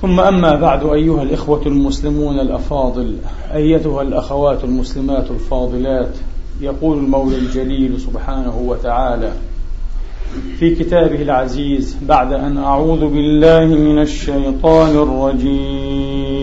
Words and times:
ثم 0.00 0.20
أما 0.20 0.54
بعد 0.56 0.86
أيها 0.86 1.22
الإخوة 1.22 1.66
المسلمون 1.66 2.40
الأفاضل 2.40 3.16
أيتها 3.54 4.02
الأخوات 4.02 4.64
المسلمات 4.64 5.30
الفاضلات 5.30 6.16
يقول 6.60 6.98
المولى 6.98 7.36
الجليل 7.36 8.00
سبحانه 8.00 8.58
وتعالى 8.66 9.32
في 10.58 10.74
كتابه 10.74 11.22
العزيز 11.22 11.96
بعد 12.02 12.32
أن 12.32 12.58
أعوذ 12.58 13.00
بالله 13.00 13.64
من 13.64 13.98
الشيطان 13.98 14.96
الرجيم. 14.96 16.40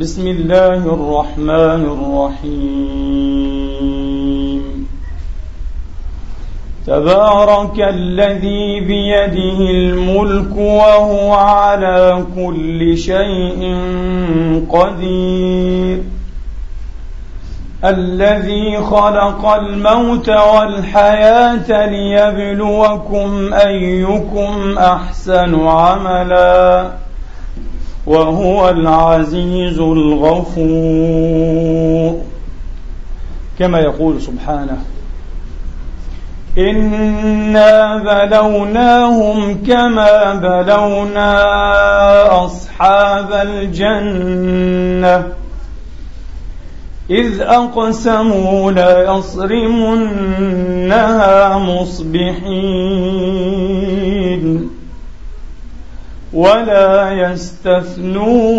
بسم 0.00 0.26
الله 0.26 0.94
الرحمن 0.94 1.82
الرحيم. 1.94 3.57
تبارك 6.88 7.80
الذي 7.80 8.80
بيده 8.80 9.70
الملك 9.70 10.56
وهو 10.56 11.32
على 11.32 12.24
كل 12.34 12.98
شيء 12.98 13.76
قدير. 14.70 16.02
الذي 17.84 18.76
خلق 18.76 19.46
الموت 19.46 20.28
والحياة 20.28 21.86
ليبلوكم 21.86 23.54
أيكم 23.54 24.78
أحسن 24.78 25.66
عملا. 25.66 26.90
وهو 28.06 28.68
العزيز 28.68 29.78
الغفور. 29.78 30.68
كما 33.58 33.78
يقول 33.78 34.22
سبحانه 34.22 34.78
إنا 36.58 37.96
بلوناهم 37.96 39.62
كما 39.66 40.34
بلونا 40.34 41.34
أصحاب 42.44 43.32
الجنة 43.32 45.26
إذ 47.10 47.40
أقسموا 47.40 48.72
ليصرمنها 48.72 49.78
مصبحين 51.58 53.08
ولا 56.32 57.12
يستثنون 57.12 58.58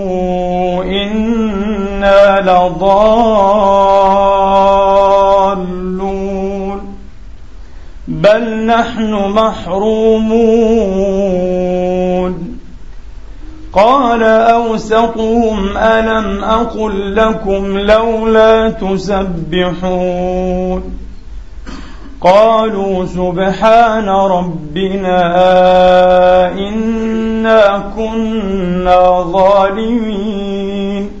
إنا 2.01 2.41
لضالون 2.41 2.81
بل 8.07 8.65
نحن 8.65 9.13
محرومون 9.13 10.31
قال 13.73 14.23
أوسطهم 14.23 15.77
ألم 15.77 16.43
أقل 16.43 17.15
لكم 17.15 17.77
لولا 17.77 18.69
تسبحون 18.69 20.03
قالوا 22.21 23.05
سبحان 23.05 24.09
ربنا 24.09 25.21
إنا 26.51 27.83
كنا 27.95 29.21
ظالمين 29.21 31.20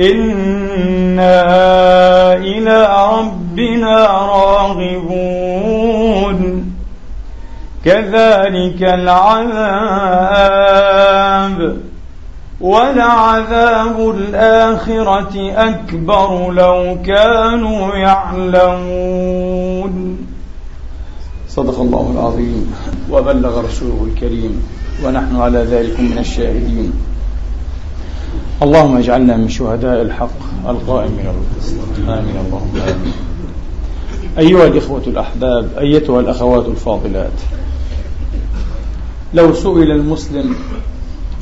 إنا 0.00 1.42
إلى 2.34 3.08
ربنا 3.18 4.06
راغبون 4.06 5.50
كذلك 7.84 8.82
العذاب 8.82 9.90
ولعذاب 12.60 14.10
الآخرة 14.10 15.52
أكبر 15.56 16.52
لو 16.52 16.98
كانوا 17.06 17.94
يعلمون 17.96 19.30
صدق 21.48 21.80
الله 21.80 22.10
العظيم 22.14 22.74
وبلغ 23.10 23.60
رسوله 23.64 24.06
الكريم 24.12 24.62
ونحن 25.04 25.36
على 25.36 25.58
ذلك 25.58 26.00
من 26.00 26.18
الشاهدين 26.18 27.09
اللهم 28.62 28.96
اجعلنا 28.96 29.36
من 29.36 29.48
شهداء 29.48 30.02
الحق 30.02 30.68
القائمين 30.68 31.16
بالقسط 31.16 31.74
آمين. 32.08 32.36
اللهم 32.46 32.70
آمين. 32.76 33.12
أيها 34.38 34.66
الإخوة 34.66 35.02
الأحباب 35.06 35.68
أيتها 35.78 36.20
الأخوات 36.20 36.66
الفاضلات 36.66 37.32
لو 39.34 39.54
سئل 39.54 39.90
المسلم 39.90 40.54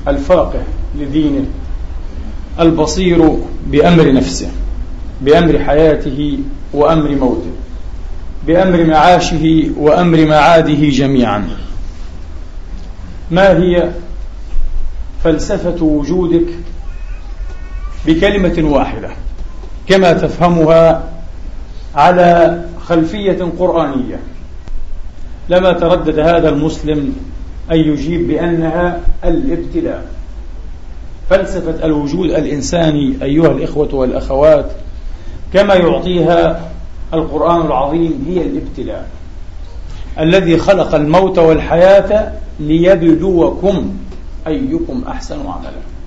الفاقه 0.08 0.62
لدينه 0.98 1.44
البصير 2.60 3.36
بأمر 3.66 4.12
نفسه 4.12 4.48
بأمر 5.22 5.58
حياته 5.58 6.38
وأمر 6.72 7.10
موته 7.10 7.50
بأمر 8.46 8.84
معاشه 8.84 9.70
وأمر 9.76 10.26
معاده 10.26 10.88
جميعا 10.88 11.48
ما 13.30 13.58
هي 13.58 13.90
فلسفة 15.24 15.84
وجودك 15.84 16.46
بكلمة 18.08 18.70
واحدة 18.74 19.10
كما 19.86 20.12
تفهمها 20.12 21.02
على 21.94 22.60
خلفية 22.86 23.48
قرآنية. 23.58 24.20
لما 25.48 25.72
تردد 25.72 26.18
هذا 26.18 26.48
المسلم 26.48 27.16
أن 27.72 27.76
يجيب 27.76 28.28
بأنها 28.28 29.00
الابتلاء. 29.24 30.06
فلسفة 31.30 31.84
الوجود 31.84 32.30
الإنساني 32.30 33.16
أيها 33.22 33.46
الإخوة 33.46 33.94
والأخوات 33.94 34.70
كما 35.52 35.74
يعطيها 35.74 36.70
القرآن 37.14 37.66
العظيم 37.66 38.24
هي 38.28 38.42
الابتلاء. 38.42 39.08
الذي 40.18 40.58
خلق 40.58 40.94
الموت 40.94 41.38
والحياة 41.38 42.32
ليبلوكم 42.60 43.96
أيكم 44.46 45.04
أحسن 45.08 45.40
عملا. 45.40 45.97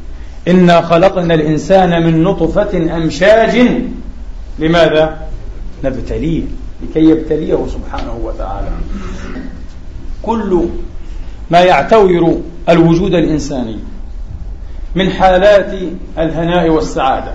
إنا 0.47 0.81
خلقنا 0.81 1.33
الإنسان 1.33 2.03
من 2.03 2.23
نطفة 2.23 2.95
أمشاج. 2.97 3.67
لماذا؟ 4.59 5.27
نبتليه 5.83 6.43
لكي 6.81 6.99
يبتليه 6.99 7.67
سبحانه 7.67 8.19
وتعالى. 8.23 8.69
كل 10.23 10.65
ما 11.51 11.59
يعتور 11.59 12.41
الوجود 12.69 13.13
الإنساني 13.13 13.79
من 14.95 15.09
حالات 15.09 15.73
الهناء 16.17 16.69
والسعادة 16.69 17.31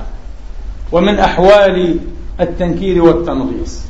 ومن 0.93 1.19
أحوال 1.19 1.97
التنكير 2.41 3.02
والتنغيص 3.02 3.82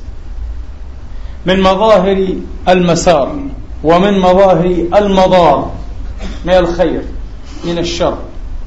من 1.47 1.61
مظاهر 1.61 2.29
المسار 2.69 3.37
ومن 3.85 4.19
مظاهر 4.19 4.87
المضار 4.97 5.73
من 6.45 6.53
الخير 6.53 7.03
من 7.65 7.79
الشر. 7.79 8.19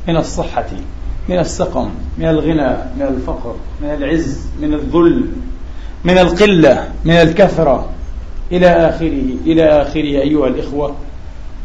من 0.09 0.17
الصحة 0.17 0.65
من 1.29 1.39
السقم 1.39 1.89
من 2.17 2.27
الغنى 2.27 2.77
من 2.97 3.01
الفقر 3.01 3.56
من 3.81 3.89
العز 3.89 4.45
من 4.61 4.73
الذل 4.73 5.25
من 6.03 6.17
القلة 6.17 6.88
من 7.06 7.13
الكثرة 7.13 7.89
إلى 8.51 8.67
آخره 8.67 9.23
إلى 9.45 9.63
آخره 9.63 10.21
أيها 10.21 10.47
الإخوة. 10.47 10.95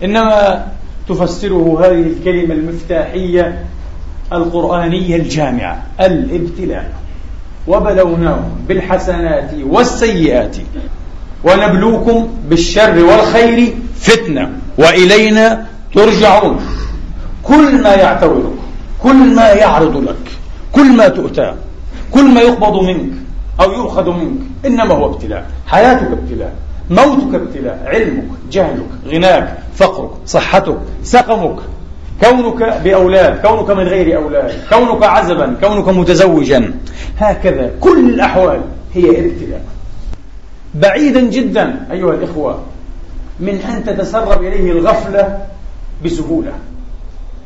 إنما 0.04 0.66
تفسره 1.08 1.80
هذه 1.80 2.02
الكلمة 2.02 2.54
المفتاحية 2.54 3.64
القرآنية 4.32 5.16
الجامعة 5.16 5.82
الابتلاء. 6.00 6.92
وبلوناهم 7.66 8.64
بالحسنات 8.68 9.50
والسيئات 9.66 10.56
ونبلوكم 11.44 12.28
بالشر 12.48 13.04
والخير 13.04 13.74
فتنة 14.00 14.52
وإلينا 14.78 15.66
ترجعون. 15.94 16.60
كل 17.44 17.82
ما 17.82 17.94
يعتورك 17.94 18.52
كل 19.02 19.34
ما 19.34 19.48
يعرض 19.48 19.96
لك 19.96 20.30
كل 20.72 20.96
ما 20.96 21.08
تؤتى 21.08 21.54
كل 22.12 22.34
ما 22.34 22.40
يقبض 22.40 22.82
منك 22.82 23.12
أو 23.60 23.72
يؤخذ 23.72 24.10
منك 24.10 24.40
إنما 24.66 24.94
هو 24.94 25.06
ابتلاء. 25.06 25.46
حياتك 25.66 26.08
ابتلاء 26.10 26.52
موتك 26.90 27.34
ابتلاء 27.34 27.82
علمك 27.86 28.24
جهلك 28.50 28.88
غناك 29.06 29.58
فقرك 29.74 30.10
صحتك 30.26 30.78
سقمك. 31.02 31.56
كونك 32.20 32.80
بأولاد 32.84 33.46
كونك 33.46 33.70
من 33.70 33.84
غير 33.84 34.16
أولاد 34.16 34.52
كونك 34.70 35.02
عزبا 35.02 35.56
كونك 35.60 35.88
متزوجا. 35.88 36.74
هكذا 37.18 37.70
كل 37.80 38.10
الأحوال 38.10 38.60
هي 38.94 39.10
ابتلاء. 39.10 39.62
بعيدا 40.74 41.20
جدا 41.20 41.86
أيها 41.90 42.14
الإخوة 42.14 42.58
من 43.40 43.54
أن 43.54 43.84
تتسرب 43.84 44.42
إليه 44.42 44.72
الغفلة 44.72 45.38
بسهولة. 46.04 46.52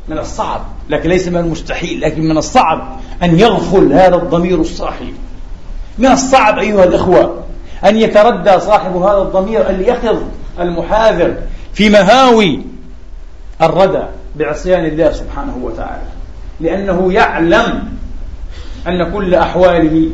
من 0.09 0.17
الصعب 0.17 0.61
لكن 0.89 1.09
ليس 1.09 1.27
من 1.27 1.37
المستحيل 1.37 2.01
لكن 2.01 2.21
من 2.21 2.37
الصعب 2.37 2.99
أن 3.23 3.39
يغفل 3.39 3.93
هذا 3.93 4.15
الضمير 4.15 4.61
الصاحي. 4.61 5.13
من 5.97 6.05
الصعب 6.05 6.59
أيها 6.59 6.83
الإخوة 6.83 7.43
أن 7.85 7.97
يتردى 7.97 8.59
صاحب 8.59 8.95
هذا 8.95 9.21
الضمير 9.21 9.69
اليقظ 9.69 10.17
المحاذر 10.59 11.35
في 11.73 11.89
مهاوي 11.89 12.61
الردى 13.61 14.03
بعصيان 14.35 14.85
الله 14.85 15.11
سبحانه 15.11 15.57
وتعالى. 15.61 16.07
لأنه 16.59 17.13
يعلم 17.13 17.83
أن 18.87 19.11
كل 19.11 19.35
أحواله 19.35 20.09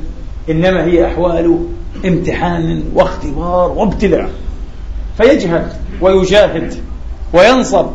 إنما 0.50 0.84
هي 0.84 1.08
أحوال 1.08 1.60
امتحان 2.06 2.84
واختبار 2.94 3.72
وابتلاء. 3.72 4.30
فيجهد 5.18 5.74
ويجاهد 6.02 6.74
وينصب 7.34 7.90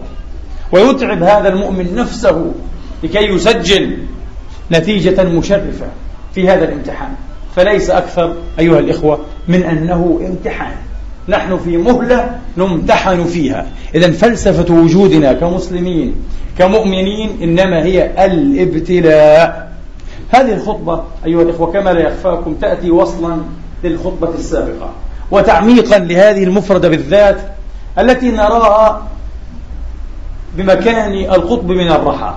ويتعب 0.73 1.23
هذا 1.23 1.49
المؤمن 1.49 1.95
نفسه 1.95 2.53
لكي 3.03 3.25
يسجل 3.25 3.99
نتيجة 4.73 5.23
مشرفة 5.23 5.87
في 6.35 6.49
هذا 6.49 6.65
الامتحان. 6.65 7.11
فليس 7.57 7.91
أكثر 7.91 8.35
أيها 8.59 8.79
الإخوة 8.79 9.19
من 9.49 9.63
أنه 9.63 10.21
امتحان. 10.27 10.75
نحن 11.29 11.59
في 11.59 11.77
مهلة 11.77 12.39
نمتحن 12.57 13.25
فيها. 13.25 13.67
إذا 13.95 14.11
فلسفة 14.11 14.75
وجودنا 14.75 15.33
كمسلمين 15.33 16.15
كمؤمنين 16.59 17.39
إنما 17.43 17.85
هي 17.85 18.27
الابتلاء. 18.27 19.73
هذه 20.31 20.53
الخطبة 20.53 21.03
أيها 21.27 21.43
الإخوة 21.43 21.73
كما 21.73 21.91
لا 21.91 22.01
يخفاكم 22.01 22.55
تأتي 22.55 22.91
وصلا 22.91 23.37
للخطبة 23.85 24.35
السابقة. 24.35 24.91
وتعميقا 25.31 25.99
لهذه 25.99 26.45
المفردة 26.45 26.89
بالذات 26.89 27.41
التي 27.99 28.31
نراها 28.31 29.09
بمكان 30.57 31.13
القطب 31.13 31.71
من 31.71 31.89
الرحى 31.89 32.35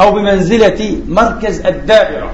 أو 0.00 0.12
بمنزلة 0.12 0.96
مركز 1.08 1.66
الدائرة 1.66 2.30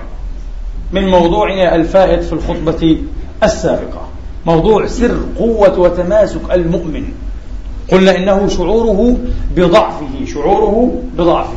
من 0.93 1.09
موضوعنا 1.09 1.75
الفائت 1.75 2.23
في 2.25 2.33
الخطبة 2.33 2.99
السابقة. 3.43 4.09
موضوع 4.47 4.87
سر 4.87 5.17
قوة 5.39 5.79
وتماسك 5.79 6.53
المؤمن. 6.53 7.05
قلنا 7.93 8.17
إنه 8.17 8.49
شعوره 8.49 9.17
بضعفه 9.57 10.25
شعوره 10.35 11.03
بضعفه. 11.19 11.57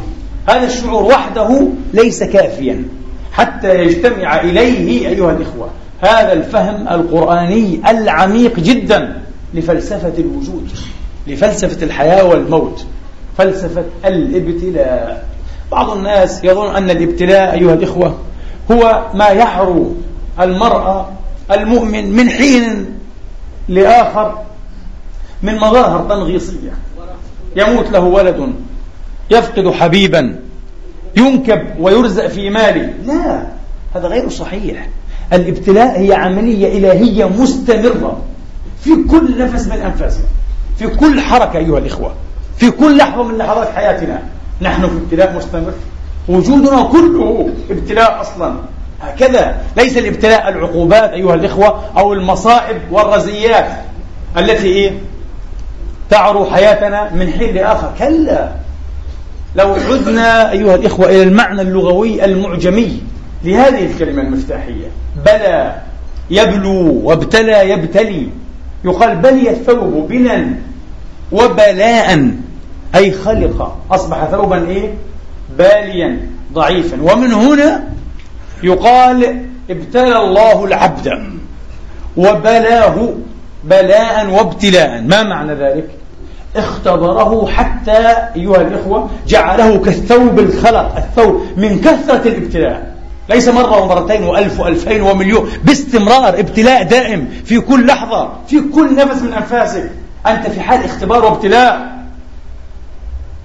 هذا 0.50 0.68
الشعور 0.68 1.04
وحده 1.04 1.68
ليس 1.94 2.24
كافيا 2.24 2.86
حتى 3.32 3.84
يجتمع 3.84 4.42
إليه 4.42 5.08
أيها 5.08 5.32
الإخوة 5.32 5.70
هذا 6.02 6.34
الفهم 6.34 6.88
القرآني 6.88 7.82
العميق 7.90 8.60
جدا 8.60 9.22
لفلسفة 9.54 10.14
الوجود 10.18 10.70
لفلسفة 11.28 11.86
الحياة 11.86 12.24
والموت. 12.26 12.86
فلسفة 13.38 13.84
الابتلاء. 14.06 15.28
بعض 15.72 15.90
الناس 15.90 16.44
يظن 16.44 16.76
أن 16.76 16.90
الابتلاء 16.90 17.54
أيها 17.54 17.74
الإخوة 17.74 18.18
هو 18.72 19.06
ما 19.14 19.28
يحرو 19.28 19.96
المرأة 20.40 21.10
المؤمن 21.52 22.12
من 22.12 22.30
حين 22.30 22.86
لآخر 23.70 24.40
من 25.44 25.56
مظاهر 25.56 26.10
تنغيصية. 26.10 26.72
يموت 27.56 27.92
له 27.92 28.00
ولد 28.00 28.54
يفقد 29.32 29.72
حبيبا 29.72 30.40
ينكب 31.18 31.62
ويرزق 31.80 32.28
في 32.28 32.50
ماله. 32.50 32.94
لا 33.06 33.48
هذا 33.96 34.08
غير 34.08 34.30
صحيح. 34.30 34.90
الابتلاء 35.34 36.00
هي 36.00 36.14
عملية 36.14 36.78
إلهية 36.78 37.26
مستمرة 37.26 38.22
في 38.84 38.90
كل 39.12 39.40
نفس 39.40 39.68
من 39.68 39.78
أنفاسنا 39.78 40.26
في 40.80 40.88
كل 40.88 41.22
حركة 41.22 41.58
أيها 41.58 41.78
الإخوة. 41.78 42.14
في 42.58 42.72
كل 42.72 42.98
لحظة 42.98 43.24
من 43.24 43.38
لحظات 43.38 43.70
حياتنا. 43.76 44.22
نحن 44.62 44.82
في 44.82 44.98
ابتلاء 44.98 45.36
مستمر. 45.36 45.74
وجودنا 46.28 46.84
كله 46.84 47.50
ابتلاء 47.72 48.22
أصلا. 48.22 48.56
هكذا 49.02 49.58
ليس 49.78 49.98
الابتلاء 49.98 50.50
العقوبات 50.50 51.10
أيها 51.10 51.34
الإخوة 51.34 51.84
أو 51.98 52.14
المصائب 52.14 52.78
والرزيات 52.92 53.68
التي 54.38 54.68
إيه؟ 54.68 54.92
تعرو 56.10 56.46
حياتنا 56.46 57.14
من 57.14 57.34
حين 57.34 57.56
لآخر. 57.56 57.92
كلا. 58.00 58.50
لو 59.56 59.74
عدنا 59.74 60.52
أيها 60.52 60.76
الإخوة 60.76 61.10
إلى 61.10 61.24
المعنى 61.24 61.62
اللغوي 61.62 62.26
المعجمي 62.26 63.02
لهذه 63.44 63.86
الكلمة 63.86 64.22
المفتاحية. 64.22 64.88
بلى 65.26 65.76
يبلو 66.30 67.02
وابتلى 67.04 67.70
يبتلي. 67.70 68.28
يقال 68.86 69.16
بلي 69.16 69.50
الثوب 69.50 70.08
بنا 70.08 70.54
وبلاء. 71.32 72.32
أي 72.96 73.12
خلق. 73.12 73.78
أصبح 73.92 74.26
ثوبا 74.26 74.68
إيه؟ 74.68 74.94
باليا 75.58 76.20
ضعيفا. 76.54 76.98
ومن 77.02 77.34
هنا 77.34 77.84
يقال 78.64 79.46
ابتلى 79.70 80.18
الله 80.18 80.66
العبد 80.66 81.24
وبلاه 82.18 83.10
بلاء 83.64 84.30
وابتلاء. 84.30 85.02
ما 85.02 85.24
معنى 85.24 85.54
ذلك؟ 85.54 85.90
اختبره 86.56 87.48
حتى 87.48 88.16
أيها 88.36 88.62
الإخوة 88.62 89.10
جعله 89.28 89.78
كالثوب 89.78 90.40
الخلق 90.40 90.96
الثوب 90.96 91.42
من 91.58 91.82
كثرة 91.82 92.28
الابتلاء. 92.28 92.96
ليس 93.30 93.48
مرة 93.48 93.82
ومرتين 93.82 94.24
وألف 94.24 94.60
وألفين 94.60 95.02
ومليون 95.02 95.50
باستمرار 95.64 96.40
ابتلاء 96.40 96.84
دائم 96.84 97.30
في 97.46 97.60
كل 97.60 97.86
لحظة 97.86 98.30
في 98.48 98.60
كل 98.60 98.96
نفس 98.96 99.22
من 99.22 99.34
أنفاسك. 99.34 99.92
أنت 100.28 100.48
في 100.48 100.62
حال 100.62 100.86
اختبار 100.86 101.26
وابتلاء. 101.26 101.97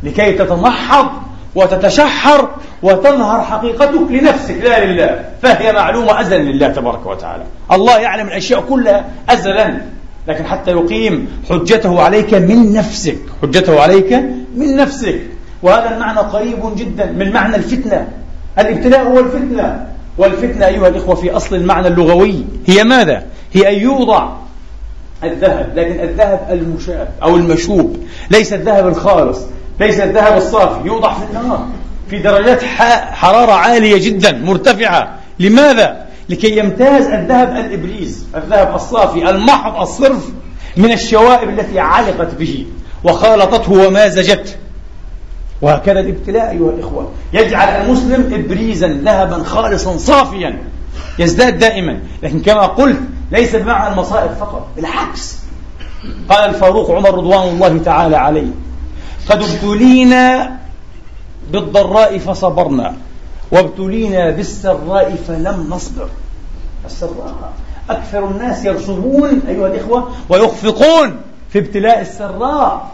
لكي 0.03 0.33
تتمحض 0.33 1.07
وتتشحر 1.55 2.49
وتظهر 2.83 3.41
حقيقتك 3.41 4.11
لنفسك. 4.11 4.57
لا 4.63 4.85
لله. 4.85 5.25
فهي 5.43 5.73
معلومة 5.73 6.21
أزلا 6.21 6.43
لله 6.43 6.69
تبارك 6.69 7.07
وتعالى. 7.07 7.45
الله 7.73 7.99
يعلم 7.99 8.27
الأشياء 8.27 8.61
كلها 8.61 9.05
أزلا 9.29 9.75
لكن 10.29 10.47
حتى 10.47 10.71
يقيم 10.71 11.29
حجته 11.51 12.03
عليك 12.03 12.35
من 12.35 12.73
نفسك. 12.73 13.19
حجته 13.43 13.81
عليك 13.81 14.13
من 14.57 14.77
نفسك. 14.77 15.21
وهذا 15.63 15.95
المعنى 15.95 16.19
قريب 16.19 16.77
جدا 16.77 17.07
من 17.07 17.33
معنى 17.33 17.57
الفتنة. 17.57 18.09
الابتلاء 18.59 19.05
هو 19.05 19.19
الفتنة. 19.19 19.87
والفتنة 20.19 20.67
أيها 20.67 20.89
الإخوة 20.89 21.15
في 21.15 21.31
أصل 21.31 21.57
المعنى 21.57 21.89
اللغوي 21.89 22.45
هي 22.67 22.85
ماذا؟ 22.85 23.23
هي 23.53 23.77
أن 23.77 23.83
يوضع 23.83 24.29
الذهب 25.25 25.73
لكن 25.77 26.01
الذهب 26.01 26.49
المشاب 26.51 27.09
أو 27.23 27.37
المشوب 27.37 27.97
ليس 28.31 28.53
الذهب 28.53 28.89
الخالص. 28.89 29.39
ليس 29.83 30.01
الذهب 30.01 30.37
الصافي 30.37 30.87
يوضع 30.87 31.15
في 31.15 31.25
النار 31.31 31.67
في 32.11 32.19
درجات 32.19 32.63
حرارة 33.13 33.53
عالية 33.53 34.09
جدا 34.09 34.33
مرتفعة. 34.33 35.19
لماذا؟ 35.39 36.07
لكي 36.29 36.59
يمتاز 36.59 37.07
الذهب 37.07 37.57
الإبريز 37.57 38.27
الذهب 38.37 38.75
الصافي 38.75 39.31
المحض 39.31 39.81
الصرف 39.81 40.29
من 40.77 40.93
الشوائب 40.93 41.49
التي 41.49 41.81
علقت 41.81 42.35
به 42.35 42.67
وخالطته 43.05 43.73
ومازجته 43.73 44.53
وهكذا 45.63 46.01
الابتلاء 46.01 46.51
أيها 46.51 46.71
الإخوة. 46.71 47.11
يجعل 47.33 47.69
المسلم 47.69 48.35
إبريزا 48.35 48.89
ذهبا 48.89 49.43
خالصا 49.43 49.97
صافيا. 49.97 50.59
يزداد 51.19 51.59
دائما. 51.59 52.01
لكن 52.23 52.41
كما 52.41 52.67
قلت 52.67 53.01
ليس 53.33 53.57
بمعنى 53.57 53.93
المصائب 53.93 54.31
فقط 54.41 54.69
بالعكس. 54.77 55.39
قال 56.29 56.51
الفاروق 56.51 56.91
عمر 56.91 57.15
رضوان 57.15 57.49
الله 57.49 57.79
تعالى 57.85 58.17
عليه 58.17 58.49
قد 59.29 59.43
ابتلينا 59.43 60.57
بالضراء 61.53 62.19
فصبرنا 62.19 62.97
وابتلينا 63.53 64.31
بالسراء 64.31 65.17
فلم 65.29 65.67
نصبر. 65.71 66.09
السراء 66.85 67.53
أكثر 67.91 68.31
الناس 68.31 68.65
يرسمون 68.65 69.43
أيها 69.49 69.67
الإخوة 69.67 70.13
ويخفقون 70.29 71.17
في 71.51 71.59
ابتلاء 71.59 72.01
السراء. 72.01 72.91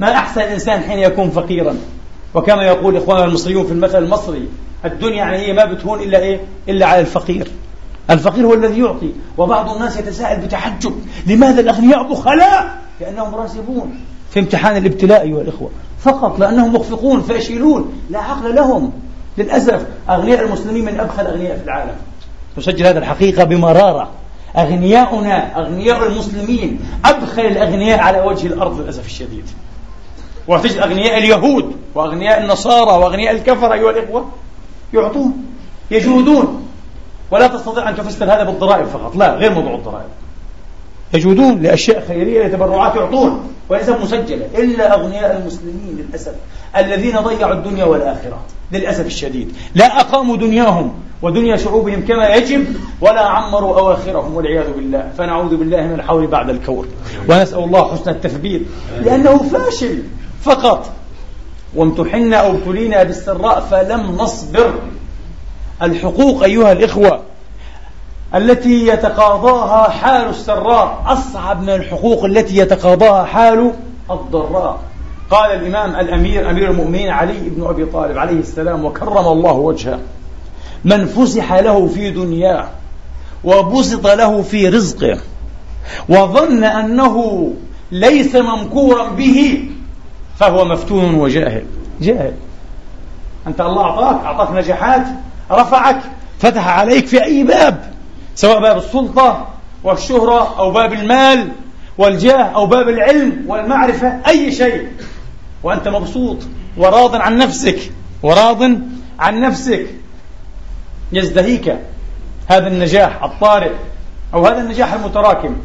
ما 0.00 0.12
أحسن 0.12 0.40
الإنسان 0.40 0.80
حين 0.80 0.98
يكون 0.98 1.30
فقيرا؟ 1.30 1.76
وكما 2.34 2.62
يقول 2.62 2.96
إخواننا 2.96 3.24
المصريون 3.24 3.66
في 3.66 3.72
المثل 3.72 4.04
المصري 4.04 4.48
الدنيا 4.84 5.16
يعني 5.16 5.36
هي 5.36 5.52
ما 5.52 5.64
بتهون 5.64 6.00
إلا 6.00 6.18
إيه؟ 6.18 6.40
إلا 6.68 6.86
على 6.86 7.00
الفقير. 7.00 7.50
الفقير 8.10 8.46
هو 8.46 8.54
الذي 8.54 8.80
يعطي 8.80 9.12
وبعض 9.38 9.74
الناس 9.74 9.96
يتساءل 9.96 10.40
بتحجب 10.40 11.00
لماذا 11.26 11.60
الأغنياء 11.60 12.02
بخلاء؟ 12.12 12.78
لأنهم 13.00 13.34
راسبون. 13.34 14.00
في 14.30 14.40
امتحان 14.40 14.76
الابتلاء 14.76 15.22
أيها 15.22 15.40
الإخوة. 15.40 15.70
فقط 16.00 16.38
لأنهم 16.38 16.74
مخفقون 16.74 17.22
فاشلون 17.22 17.92
لا 18.10 18.18
عقل 18.18 18.54
لهم. 18.54 18.92
للأسف 19.38 19.86
أغنياء 20.10 20.44
المسلمين 20.44 20.84
من 20.84 21.00
أبخل 21.00 21.22
الأغنياء 21.22 21.58
في 21.58 21.64
العالم. 21.64 21.94
نسجل 22.58 22.86
هذه 22.86 22.98
الحقيقة 22.98 23.44
بمرارة. 23.44 24.10
أغنياؤنا 24.56 25.60
أغنياء 25.60 26.06
المسلمين 26.06 26.80
أبخل 27.04 27.42
الأغنياء 27.42 27.98
على 27.98 28.20
وجه 28.20 28.46
الأرض 28.46 28.80
للأسف 28.80 29.06
الشديد. 29.06 29.44
وتجد 30.48 30.78
أغنياء 30.78 31.18
اليهود 31.18 31.72
وأغنياء 31.94 32.42
النصارى 32.42 32.90
وأغنياء 32.90 33.34
الكفر 33.34 33.72
أيها 33.72 33.90
الإخوة. 33.90 34.28
يعطون 34.94 35.44
يجودون. 35.90 36.66
ولا 37.30 37.46
تستطيع 37.46 37.88
أن 37.88 37.96
تفسر 37.96 38.24
هذا 38.24 38.44
بالضرائب 38.44 38.86
فقط. 38.86 39.16
لا 39.16 39.34
غير 39.34 39.54
موضوع 39.54 39.74
الضرائب. 39.74 40.08
يجودون 41.14 41.62
لأشياء 41.62 42.04
خيرية 42.08 42.46
لتبرعات 42.46 42.96
يعطون 42.96 43.52
وليس 43.68 43.88
مسجلة. 43.88 44.46
إلا 44.58 44.94
أغنياء 44.94 45.36
المسلمين 45.36 46.06
للأسف 46.08 46.32
الذين 46.76 47.16
ضيعوا 47.16 47.52
الدنيا 47.52 47.84
والآخرة 47.84 48.40
للأسف 48.72 49.06
الشديد. 49.06 49.52
لا 49.74 50.00
أقاموا 50.00 50.36
دنياهم 50.36 50.92
ودنيا 51.22 51.56
شعوبهم 51.56 52.06
كما 52.08 52.28
يجب 52.28 52.64
ولا 53.00 53.20
عمروا 53.20 53.78
أواخرهم 53.78 54.34
والعياذ 54.34 54.72
بالله. 54.72 55.10
فنعوذ 55.18 55.56
بالله 55.56 55.82
من 55.82 55.94
الحول 55.94 56.26
بعد 56.26 56.50
الكور. 56.50 56.86
ونسأل 57.28 57.58
الله 57.58 57.92
حسن 57.92 58.10
التثبيت 58.10 58.62
لأنه 59.02 59.38
فاشل 59.38 60.02
فقط. 60.42 60.90
وامتحنا 61.74 62.36
أو 62.36 62.50
ابتلينا 62.50 63.02
بالسراء 63.02 63.60
فلم 63.60 64.16
نصبر. 64.18 64.74
الحقوق 65.82 66.42
أيها 66.42 66.72
الإخوة 66.72 67.22
التي 68.34 68.86
يتقاضاها 68.86 69.90
حال 69.90 70.28
السراء 70.28 71.02
أصعب 71.06 71.62
من 71.62 71.70
الحقوق 71.70 72.24
التي 72.24 72.56
يتقاضاها 72.56 73.24
حال 73.24 73.72
الضراء. 74.10 74.80
قال 75.30 75.50
الإمام 75.50 76.00
الأمير 76.00 76.50
أمير 76.50 76.70
المؤمنين 76.70 77.08
علي 77.08 77.38
بن 77.48 77.66
أبي 77.66 77.84
طالب 77.84 78.18
عليه 78.18 78.40
السلام 78.40 78.84
وكرم 78.84 79.26
الله 79.28 79.52
وجهه 79.52 79.98
من 80.84 81.06
فسح 81.06 81.52
له 81.52 81.86
في 81.86 82.10
دنياه 82.10 82.68
وبسط 83.44 84.06
له 84.06 84.42
في 84.42 84.68
رزقه 84.68 85.18
وظن 86.08 86.64
أنه 86.64 87.50
ليس 87.92 88.36
ممكورا 88.36 89.08
به 89.08 89.64
فهو 90.38 90.64
مفتون 90.64 91.14
وجاهل. 91.14 91.64
جاهل. 92.00 92.32
أنت 93.46 93.60
الله 93.60 93.82
أعطاك 93.82 94.24
أعطاك 94.24 94.50
نجاحات 94.50 95.02
رفعك 95.50 96.00
فتح 96.38 96.78
عليك 96.78 97.06
في 97.06 97.24
أي 97.24 97.44
باب. 97.44 97.90
سواء 98.40 98.60
باب 98.60 98.76
السلطة 98.76 99.48
والشهرة 99.84 100.58
أو 100.58 100.70
باب 100.70 100.92
المال 100.92 101.48
والجاه 101.98 102.42
أو 102.42 102.66
باب 102.66 102.88
العلم 102.88 103.44
والمعرفة 103.46 104.20
أي 104.28 104.52
شيء. 104.52 104.88
وأنت 105.62 105.88
مبسوط 105.88 106.36
وراض 106.76 107.16
عن 107.16 107.36
نفسك 107.36 107.92
وراض 108.22 108.62
عن 109.18 109.40
نفسك. 109.40 109.86
يزدهيك 111.12 111.76
هذا 112.48 112.66
النجاح 112.66 113.22
الطارئ 113.24 113.72
أو 114.34 114.46
هذا 114.46 114.60
النجاح 114.60 114.92
المتراكم. 114.92 115.56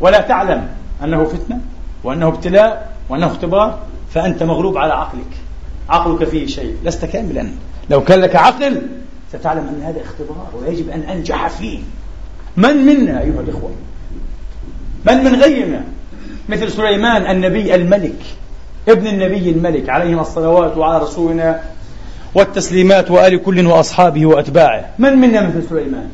ولا 0.00 0.20
تعلم 0.20 0.68
أنه 1.04 1.24
فتنة 1.24 1.60
وأنه 2.04 2.28
ابتلاء 2.28 2.96
وأنه 3.08 3.26
اختبار 3.26 3.78
فأنت 4.14 4.42
مغلوب 4.42 4.78
على 4.78 4.92
عقلك. 4.92 5.30
عقلك 5.88 6.24
فيه 6.24 6.46
شيء 6.46 6.76
لست 6.84 7.04
كاملا. 7.04 7.50
لو 7.90 8.04
كان 8.04 8.20
لك 8.20 8.36
عقل 8.36 8.82
ستعلم 9.32 9.68
أن 9.68 9.82
هذا 9.82 10.00
اختبار 10.02 10.48
ويجب 10.54 10.90
أن 10.90 11.00
أنجح 11.00 11.48
فيه. 11.48 11.78
من 12.56 12.76
منا 12.76 13.20
أيها 13.20 13.40
الإخوة؟ 13.40 13.70
من 15.04 15.24
من 15.24 15.42
غيرنا؟ 15.42 15.84
مثل 16.48 16.72
سليمان 16.72 17.36
النبي 17.36 17.74
الملك 17.74 18.18
ابن 18.88 19.06
النبي 19.06 19.50
الملك 19.50 19.88
عليهما 19.88 20.20
الصلوات 20.20 20.76
وعلى 20.76 21.02
رسولنا 21.02 21.62
والتسليمات 22.34 23.10
وآل 23.10 23.42
كل 23.42 23.66
وأصحابه 23.66 24.26
وأتباعه. 24.26 24.90
من 24.98 25.12
منا 25.12 25.48
مثل 25.48 25.68
سليمان؟ 25.68 26.08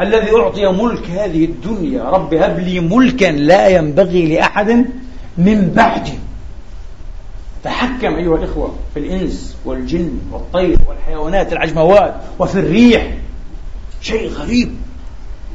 الذي 0.00 0.36
أعطي 0.36 0.66
ملك 0.66 1.10
هذه 1.10 1.44
الدنيا 1.44 2.02
رب 2.02 2.34
هب 2.34 2.58
لي 2.58 2.80
ملكا 2.80 3.26
لا 3.26 3.68
ينبغي 3.68 4.34
لأحد 4.34 4.84
من 5.38 5.72
بعدي 5.76 6.18
تحكم 7.64 8.14
أيها 8.14 8.36
الإخوة 8.36 8.74
في 8.94 9.00
الإنس 9.00 9.56
والجن 9.64 10.18
والطير 10.32 10.78
والحيوانات 10.88 11.52
العجموات 11.52 12.14
وفي 12.38 12.58
الريح. 12.58 13.14
شيء 14.00 14.30
غريب. 14.30 14.74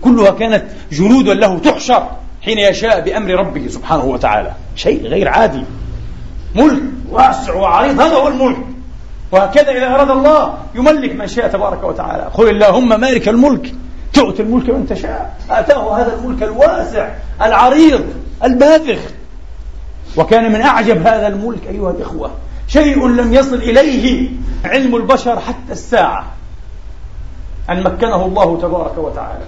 كلها 0.02 0.32
كانت 0.32 0.64
جنودا 0.92 1.34
له 1.34 1.60
تحشر 1.60 2.08
حين 2.42 2.58
يشاء 2.58 3.02
بأمر 3.02 3.32
ربه 3.32 3.68
سبحانه 3.68 4.06
وتعالى. 4.06 4.52
شيء 4.76 5.08
غير 5.08 5.28
عادي. 5.30 5.64
ملك 6.56 6.84
واسع 7.10 7.54
وعريض 7.54 8.00
هذا 8.00 8.16
هو 8.16 8.28
الملك. 8.28 8.58
وهكذا 9.32 9.72
إذا 9.72 9.88
أراد 9.88 10.10
الله 10.10 10.58
يملك 10.76 11.16
من 11.16 11.28
شاء 11.28 11.48
تبارك 11.48 11.84
وتعالى. 11.84 12.30
قل 12.34 12.50
اللهم 12.50 13.00
مالك 13.00 13.30
الملك. 13.30 13.74
تؤتي 14.14 14.42
الملك 14.42 14.70
من 14.70 14.88
تشاء. 14.88 15.38
آتاه 15.50 16.02
هذا 16.02 16.16
الملك 16.16 16.44
الواسع 16.44 17.10
العريض 17.42 18.06
الباذخ. 18.44 19.00
وكان 20.18 20.52
من 20.52 20.62
أعجب 20.62 21.08
هذا 21.08 21.28
الملك 21.28 21.68
أيها 21.70 21.92
الإخوة. 21.92 22.32
شيء 22.68 23.08
لم 23.08 23.34
يصل 23.34 23.56
إليه 23.56 24.30
علم 24.66 24.96
البشر 24.96 25.40
حتى 25.40 25.72
الساعة. 25.72 26.26
أن 27.70 27.84
مكنه 27.84 28.26
الله 28.26 28.58
تبارك 28.62 28.98
وتعالى. 28.98 29.46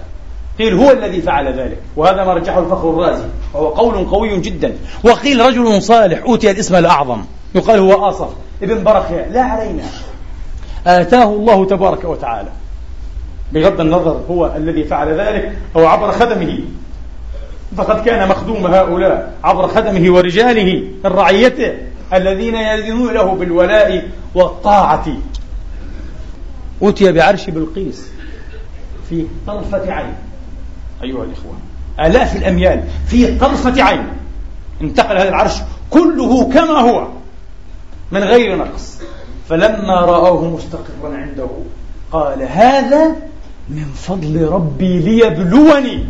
قيل 0.60 0.74
هو 0.74 0.90
الذي 0.90 1.22
فعل 1.22 1.60
ذلك 1.60 1.78
وهذا 1.96 2.24
ما 2.24 2.34
رجحه 2.34 2.58
الفخر 2.58 2.90
الرازي 2.90 3.24
وهو 3.54 3.68
قول 3.68 4.04
قوي 4.04 4.40
جدا. 4.40 4.76
وقيل 5.04 5.40
رجل 5.40 5.82
صالح 5.82 6.22
أوتي 6.22 6.50
الاسم 6.50 6.74
الأعظم 6.74 7.24
يقال 7.54 7.78
هو 7.78 8.08
آصف 8.08 8.28
ابن 8.62 8.84
برخيا 8.84 9.28
لا 9.32 9.42
علينا. 9.42 9.82
آتاه 10.86 11.24
الله 11.24 11.66
تبارك 11.66 12.04
وتعالى. 12.04 12.48
بغض 13.52 13.80
النظر 13.80 14.20
هو 14.30 14.52
الذي 14.56 14.84
فعل 14.84 15.20
ذلك 15.20 15.58
أو 15.76 15.86
عبر 15.86 16.12
خدمه. 16.12 16.58
فقد 17.76 18.04
كان 18.04 18.28
مخدوم 18.28 18.66
هؤلاء 18.66 19.34
عبر 19.44 19.68
خدمه 19.68 20.12
ورجاله 20.12 20.82
من 21.04 21.10
رعيته 21.10 21.72
الذين 22.14 22.54
يدينون 22.54 23.14
له 23.14 23.34
بالولاء 23.34 24.08
والطاعة. 24.34 25.06
أتي 26.82 27.12
بعرش 27.12 27.50
بلقيس 27.50 28.08
في 29.08 29.26
طرفة 29.46 29.92
عين. 29.92 30.14
أيها 31.02 31.24
الإخوة 31.24 31.52
آلاف 32.00 32.36
الأميال 32.36 32.84
في 33.06 33.38
طرفة 33.38 33.82
عين 33.82 34.06
انتقل 34.82 35.16
هذا 35.16 35.28
العرش 35.28 35.54
كله 35.90 36.44
كما 36.52 36.80
هو 36.80 37.08
من 38.12 38.20
غير 38.20 38.56
نقص. 38.56 38.98
فلما 39.48 39.94
رآه 39.94 40.44
مستقرا 40.44 41.16
عنده 41.16 41.48
قال 42.12 42.42
هذا 42.42 43.16
من 43.68 43.84
فضل 43.84 44.48
ربي 44.48 44.98
ليبلوني. 44.98 46.04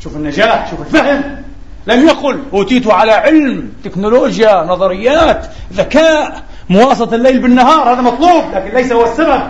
شوف 0.00 0.16
النجاح 0.16 0.70
شوف 0.70 0.80
الفهم. 0.80 1.42
لم 1.86 2.06
يقل 2.06 2.42
أوتيت 2.52 2.86
على 2.86 3.12
علم 3.12 3.72
تكنولوجيا 3.84 4.64
نظريات 4.64 5.46
ذكاء 5.72 6.42
مواصلة 6.70 7.14
الليل 7.14 7.38
بالنهار 7.38 7.92
هذا 7.92 8.00
مطلوب 8.00 8.44
لكن 8.54 8.74
ليس 8.74 8.92
هو 8.92 9.04
السبب. 9.04 9.42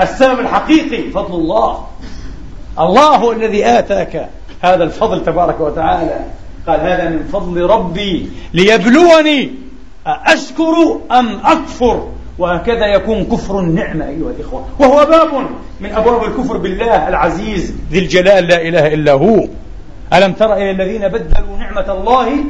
السبب 0.00 0.40
الحقيقي 0.40 1.10
فضل 1.10 1.34
الله. 1.34 1.86
الله 2.78 3.32
الذي 3.32 3.66
آتاك 3.66 4.28
هذا 4.62 4.84
الفضل 4.84 5.24
تبارك 5.24 5.60
وتعالى. 5.60 6.20
قال 6.66 6.80
هذا 6.80 7.08
من 7.08 7.28
فضل 7.32 7.60
ربي 7.60 8.30
ليبلوني. 8.54 9.50
أشكر 10.06 11.00
أم 11.12 11.40
أكفر؟ 11.44 12.08
وهكذا 12.38 12.86
يكون 12.86 13.24
كفر 13.24 13.58
النعمة 13.60 14.08
أيها 14.08 14.30
الإخوة. 14.30 14.66
وهو 14.78 15.04
باب 15.04 15.46
من 15.80 15.92
أبواب 15.92 16.24
الكفر 16.24 16.56
بالله 16.56 17.08
العزيز 17.08 17.74
ذي 17.90 17.98
الجلال 17.98 18.46
لا 18.48 18.68
إله 18.68 18.94
إلا 18.94 19.12
هو. 19.12 19.48
ألم 20.12 20.32
تر 20.32 20.54
إلى 20.54 20.70
الذين 20.70 21.08
بدلوا 21.08 21.56
نعمة 21.58 21.92
الله 21.92 22.44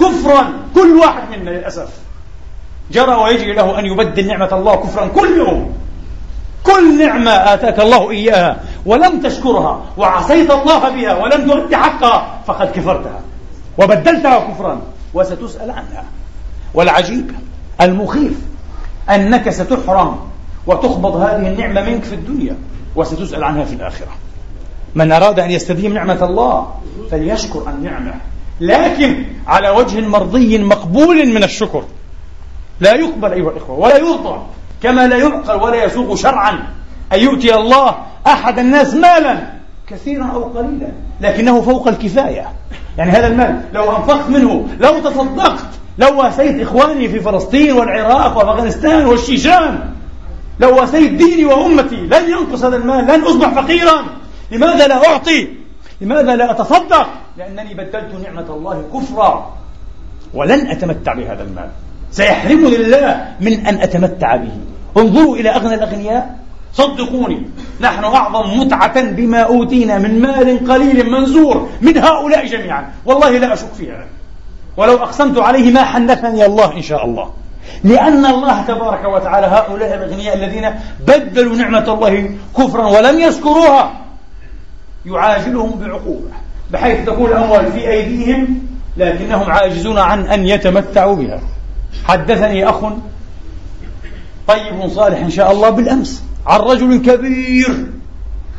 كفرا؟ 0.00 0.52
كل 0.74 0.96
واحد 1.00 1.22
منا 1.30 1.50
للأسف 1.50 1.88
جرى 2.92 3.14
ويجري 3.14 3.52
له 3.52 3.78
أن 3.78 3.86
يبدل 3.86 4.26
نعمة 4.26 4.48
الله 4.52 4.76
كفرا 4.76 5.06
كل 5.06 5.36
يوم 5.36 5.77
كل 6.62 6.98
نعمة 6.98 7.30
آتاك 7.30 7.80
الله 7.80 8.10
إياها 8.10 8.60
ولم 8.86 9.20
تشكرها 9.20 9.82
وعصيت 9.96 10.50
الله 10.50 10.88
بها 10.88 11.16
ولم 11.16 11.50
تؤد 11.50 11.74
حقها 11.74 12.40
فقد 12.46 12.66
كفرتها 12.70 13.20
وبدلتها 13.78 14.38
كفرا 14.38 14.80
وستسأل 15.14 15.70
عنها. 15.70 16.04
والعجيب 16.74 17.30
المخيف 17.80 18.32
أنك 19.10 19.50
ستحرم 19.50 20.18
وتخبض 20.66 21.16
هذه 21.16 21.48
النعمة 21.48 21.90
منك 21.90 22.04
في 22.04 22.14
الدنيا 22.14 22.56
وستسأل 22.96 23.44
عنها 23.44 23.64
في 23.64 23.74
الآخرة. 23.74 24.12
من 24.94 25.12
أراد 25.12 25.40
أن 25.40 25.50
يستديم 25.50 25.94
نعمة 25.94 26.24
الله 26.24 26.74
فليشكر 27.10 27.70
النعمة 27.70 28.14
لكن 28.60 29.24
على 29.46 29.70
وجه 29.70 30.00
مرضي 30.00 30.58
مقبول 30.58 31.28
من 31.28 31.44
الشكر. 31.44 31.84
لا 32.80 32.94
يقبل 32.94 33.32
أيها 33.32 33.50
الإخوة 33.50 33.78
ولا 33.78 33.96
يرضى. 33.96 34.40
كما 34.82 35.06
لا 35.06 35.16
يعقل 35.16 35.62
ولا 35.62 35.84
يسوق 35.84 36.14
شرعا 36.14 36.66
أن 37.12 37.18
يؤتي 37.18 37.54
الله 37.54 37.96
أحد 38.26 38.58
الناس 38.58 38.94
مالا 38.94 39.52
كثيرا 39.86 40.24
أو 40.24 40.44
قليلا 40.44 40.88
لكنه 41.20 41.60
فوق 41.60 41.88
الكفاية. 41.88 42.52
يعني 42.98 43.10
هذا 43.10 43.26
المال 43.26 43.62
لو 43.72 43.96
أنفقت 43.96 44.30
منه 44.30 44.68
لو 44.80 44.98
تصدقت 44.98 45.66
لو 45.98 46.20
واسيت 46.20 46.60
إخواني 46.60 47.08
في 47.08 47.20
فلسطين 47.20 47.72
والعراق 47.72 48.36
وأفغانستان 48.36 49.06
والشيشان 49.06 49.80
لو 50.60 50.76
واسيت 50.80 51.12
ديني 51.12 51.44
وأمتي 51.44 51.96
لن 51.96 52.30
ينقص 52.30 52.64
هذا 52.64 52.76
المال 52.76 53.04
لن 53.04 53.24
أصبح 53.24 53.48
فقيرا. 53.48 54.04
لماذا 54.50 54.86
لا 54.86 55.08
أعطي؟ 55.08 55.48
لماذا 56.00 56.36
لا 56.36 56.50
أتصدق؟ 56.50 57.08
لأنني 57.36 57.74
بدلت 57.74 58.14
نعمة 58.24 58.46
الله 58.50 58.84
كفرا 58.94 59.56
ولن 60.34 60.66
أتمتع 60.66 61.14
بهذا 61.14 61.42
المال. 61.42 61.70
سيحرمني 62.10 62.76
الله 62.76 63.26
من 63.40 63.66
أن 63.66 63.74
أتمتع 63.80 64.36
به. 64.36 64.52
انظروا 64.96 65.36
إلى 65.36 65.48
أغنى 65.48 65.74
الأغنياء. 65.74 66.36
صدقوني 66.74 67.42
نحن 67.80 68.04
أعظم 68.04 68.60
متعة 68.60 69.02
بما 69.02 69.40
أوتينا 69.40 69.98
من 69.98 70.22
مال 70.22 70.68
قليل 70.68 71.10
منزور 71.10 71.68
من 71.80 71.98
هؤلاء 71.98 72.46
جميعا. 72.46 72.92
والله 73.04 73.38
لا 73.38 73.52
أشك 73.52 73.72
فيها. 73.78 74.06
ولو 74.76 74.96
أقسمت 74.96 75.38
عليه 75.38 75.72
ما 75.72 75.84
حنثني 75.84 76.46
الله 76.46 76.76
إن 76.76 76.82
شاء 76.82 77.04
الله. 77.04 77.30
لأن 77.84 78.26
الله 78.26 78.62
تبارك 78.62 79.04
وتعالى 79.04 79.46
هؤلاء 79.46 79.94
الأغنياء 79.94 80.36
الذين 80.36 80.70
بدلوا 81.06 81.56
نعمة 81.56 81.92
الله 81.92 82.30
كفرا 82.56 82.86
ولم 82.86 83.20
يشكروها 83.20 83.92
يعاجلهم 85.06 85.78
بعقوبة 85.80 86.30
بحيث 86.70 87.06
تكون 87.06 87.30
الأموال 87.30 87.72
في 87.72 87.90
أيديهم 87.90 88.66
لكنهم 88.96 89.50
عاجزون 89.50 89.98
عن 89.98 90.26
أن 90.26 90.46
يتمتعوا 90.46 91.16
بها. 91.16 91.40
حدثني 92.04 92.68
أخ 92.68 92.92
طيب 94.48 94.88
صالح 94.88 95.18
إن 95.18 95.30
شاء 95.30 95.52
الله 95.52 95.70
بالأمس 95.70 96.22
عن 96.46 96.60
رجل 96.60 96.96
كبير 96.96 97.86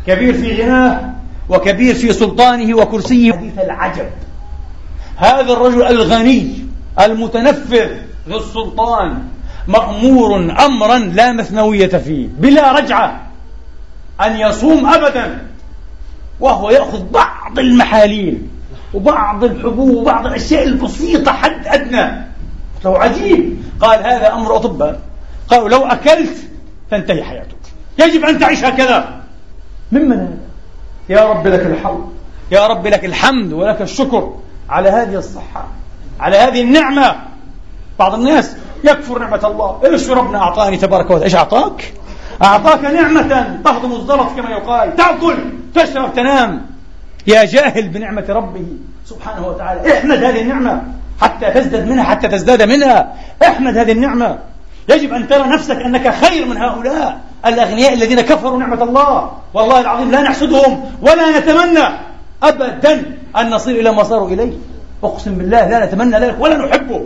كبير 0.08 0.34
في 0.34 0.64
غناه 0.64 1.14
وكبير 1.50 1.96
في 1.96 2.14
سلطانه 2.14 2.78
وكرسيه. 2.78 3.34
حديث 3.34 3.60
العجب. 3.60 4.10
هذا 5.18 5.54
الرجل 5.54 5.84
الغني 5.84 6.66
المتنفذ 7.00 7.90
ذو 8.30 8.38
السلطان 8.38 9.24
مأمور 9.68 10.36
أمرا 10.66 10.98
لا 10.98 11.32
مثنوية 11.32 11.88
فيه 11.88 12.28
بلا 12.40 12.72
رجعة 12.72 13.22
أن 14.22 14.40
يصوم 14.40 14.86
أبدا 14.86 15.46
وهو 16.40 16.70
يأخذ 16.70 17.04
بعض 17.10 17.60
المحاليل 17.60 18.42
وبعض 18.94 19.44
الحبوب 19.44 19.90
وبعض 19.90 20.26
الأشياء 20.26 20.64
البسيطة 20.64 21.32
حد 21.32 21.68
أدنى. 21.68 22.29
له 22.86 23.00
عجيب. 23.00 23.64
قال 23.82 24.00
هذا 24.06 24.34
أمر 24.34 24.56
أطباء. 24.56 25.00
قالوا 25.48 25.70
لو 25.70 25.86
أكلت 25.86 26.38
تنتهي 26.92 27.24
حياتك. 27.24 27.56
يجب 28.00 28.26
أن 28.26 28.40
تعيش 28.40 28.64
هكذا. 28.64 29.22
ممن 29.92 30.12
هذا؟ 30.12 30.38
يا 31.10 31.26
رب 31.26 31.48
لك 31.48 31.66
الحمد. 31.66 32.06
يا 32.52 32.68
رب 32.68 32.88
لك 32.88 33.06
الحمد 33.06 33.54
ولك 33.54 33.82
الشكر 33.82 34.34
على 34.70 34.90
هذه 34.90 35.16
الصحة 35.16 35.68
على 36.20 36.38
هذه 36.38 36.62
النعمة. 36.62 37.16
بعض 38.00 38.14
الناس 38.14 38.56
يكفر 38.84 39.20
نعمة 39.20 39.48
الله. 39.48 39.82
إيش 39.86 40.10
ربنا 40.10 40.38
أعطاني 40.38 40.78
تبارك 40.78 41.06
وتعالى؟ 41.06 41.24
إيش 41.24 41.36
أعطاك؟ 41.36 41.94
أعطاك 42.44 42.84
نعمة 42.84 43.60
تهضم 43.66 43.92
الزلط 43.92 44.30
كما 44.36 44.50
يقال. 44.50 44.96
تأكل 44.96 45.38
تشرب 45.76 46.14
تنام. 46.14 46.66
يا 47.28 47.46
جاهل 47.46 47.90
بنعمة 47.90 48.26
ربه 48.30 48.66
سبحانه 49.06 49.48
وتعالى. 49.48 49.98
احمد 49.98 50.24
هذه 50.24 50.42
النعمة. 50.42 50.84
حتى 51.22 51.52
تزداد 51.52 51.88
منها 51.88 52.04
حتى 52.04 52.28
تزداد 52.28 52.62
منها. 52.62 53.14
احمد 53.44 53.78
هذه 53.78 53.92
النعمة. 53.92 54.38
يجب 54.90 55.14
أن 55.14 55.28
ترى 55.28 55.48
نفسك 55.48 55.76
أنك 55.76 56.14
خير 56.14 56.46
من 56.46 56.58
هؤلاء 56.58 57.20
الأغنياء 57.46 57.94
الذين 57.94 58.22
كفروا 58.22 58.60
نعمة 58.60 58.84
الله. 58.84 59.32
والله 59.54 59.80
العظيم 59.80 60.12
لا 60.12 60.22
نحسدهم 60.22 60.92
ولا 61.02 61.40
نتمنى 61.40 61.86
أبدا 62.44 62.94
أن 63.38 63.50
نصل 63.50 63.72
إلى 63.72 63.92
ما 63.92 64.04
صاروا 64.04 64.30
إليه. 64.30 64.54
أقسم 65.04 65.36
بالله 65.36 65.68
لا 65.68 65.86
نتمنى 65.86 66.20
ذلك 66.20 66.36
ولا 66.40 66.58
نحبه. 66.58 67.06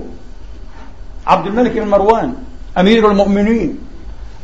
عبد 1.28 1.48
الملك 1.48 1.72
بن 1.72 1.88
مروان 1.88 2.34
أمير 2.78 3.12
المؤمنين 3.12 3.80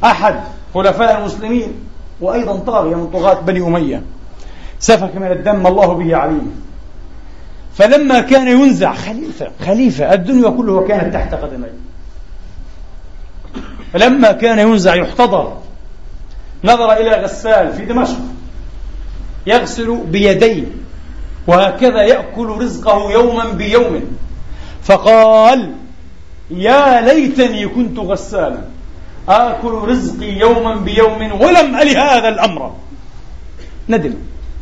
أحد 0.04 0.36
خلفاء 0.74 1.18
المسلمين 1.20 1.74
وأيضا 2.22 2.56
طاغية 2.56 2.96
من 2.96 3.08
طغاة 3.08 3.40
بني 3.42 3.68
أمية. 3.68 4.02
سفك 4.80 5.16
من 5.16 5.32
الدم 5.32 5.68
الله 5.68 5.94
به 5.94 6.16
عليم. 6.16 6.69
فلما 7.80 8.20
كان 8.20 8.48
ينزع 8.48 8.94
خليفة 8.94 9.52
خليفة 9.65 10.13
الدنيا 10.13 10.50
كلها 10.50 10.88
كانت 10.88 11.13
تحت 11.13 11.34
قدميه. 11.34 11.74
فلما 13.94 14.32
كان 14.32 14.60
ينزع 14.60 14.96
يحتضر. 14.96 15.58
نظر 16.63 16.92
إلى 16.94 17.12
غسال 17.12 17.74
في 17.74 17.86
دمشق. 17.86 18.20
يغسل 19.48 19.98
بيديه. 19.98 20.63
وهكذا 21.48 22.02
يأكل 22.02 22.48
رزقه 22.48 23.12
يوما 23.12 23.50
بيوم. 23.50 24.18
فقال 24.84 25.72
يا 26.52 27.02
ليتني 27.02 27.68
كنت 27.68 28.00
غسالا. 28.00 28.62
آكل 29.30 29.72
رزقي 29.72 30.39
يوما 30.39 30.76
بيوم 30.76 31.42
ولم 31.42 31.76
أل 31.76 31.98
هذا 31.98 32.30
الأمر. 32.30 32.76
ندم. 33.89 34.13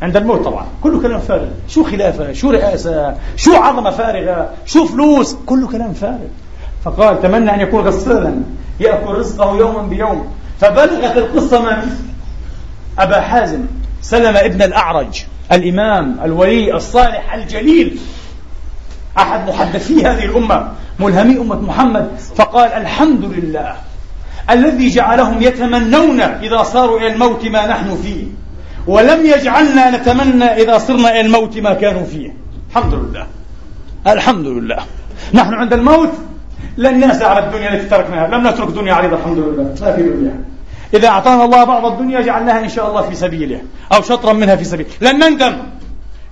عند 0.02 0.16
الموت 0.16 0.44
طبعا. 0.44 0.66
كله 0.82 1.00
كلام 1.02 1.20
فارغ. 1.20 1.48
شو 1.68 1.84
خلافة؟ 1.84 2.32
شو 2.32 2.50
رئاسة؟ 2.50 3.16
شو 3.36 3.54
عظمة 3.54 3.90
فارغة؟ 3.90 4.50
شو 4.66 4.86
فلوس؟ 4.86 5.36
كله 5.46 5.68
كلام 5.68 5.92
فارغ. 5.92 6.28
فقال 6.84 7.22
تمنى 7.22 7.54
أن 7.54 7.60
يكون 7.60 7.84
غسالا 7.84 8.34
يأكل 8.80 9.14
رزقه 9.14 9.56
يوما 9.56 9.82
بيوم. 9.82 10.32
فبلغت 10.60 11.16
القصة 11.16 11.62
من؟ 11.62 11.96
أبا 12.98 13.20
حازم 13.20 13.64
سلم 14.02 14.36
ابن 14.36 14.62
الأعرج 14.62 15.24
الإمام 15.52 16.20
الولي 16.24 16.74
الصالح 16.74 17.34
الجليل. 17.34 17.98
أحد 19.18 19.48
محدثي 19.48 20.06
هذه 20.06 20.24
الأمة 20.24 20.68
ملهمي 21.00 21.38
أمة 21.38 21.60
محمد. 21.60 22.10
فقال 22.36 22.72
الحمد 22.72 23.24
لله 23.24 23.74
الذي 24.50 24.88
جعلهم 24.88 25.42
يتمنون 25.42 26.20
إذا 26.20 26.62
صاروا 26.62 26.98
إلى 26.98 27.12
الموت 27.12 27.44
ما 27.46 27.66
نحن 27.66 27.96
فيه. 28.02 28.24
ولم 28.86 29.26
يجعلنا 29.26 29.90
نتمنى 29.90 30.44
إذا 30.44 30.78
صرنا 30.78 31.10
إلى 31.10 31.20
الموت 31.20 31.58
ما 31.58 31.74
كانوا 31.74 32.04
فيه. 32.04 32.34
الحمد 32.70 32.94
لله. 32.94 33.26
الحمد 34.06 34.46
لله. 34.46 34.78
نحن 35.34 35.54
عند 35.54 35.72
الموت 35.72 36.10
لن 36.76 37.00
نأسى 37.00 37.24
على 37.24 37.46
الدنيا 37.46 37.74
التي 37.74 37.88
تركناها. 37.88 38.28
لم 38.28 38.46
نترك 38.46 38.68
دنيا 38.68 38.94
عريضة 38.94 39.16
الحمد 39.16 39.38
لله. 39.38 39.62
ما 39.62 39.92
في 39.96 40.02
دنيا. 40.02 40.44
إذا 40.94 41.08
أعطانا 41.08 41.44
الله 41.44 41.64
بعض 41.64 41.84
الدنيا 41.84 42.20
جعلناها 42.20 42.60
إن 42.60 42.68
شاء 42.68 42.88
الله 42.88 43.02
في 43.02 43.14
سبيله 43.14 43.60
أو 43.92 44.02
شطرا 44.02 44.32
منها 44.32 44.56
في 44.56 44.64
سبيله 44.64 44.88
لن 45.00 45.18
نندم. 45.18 45.56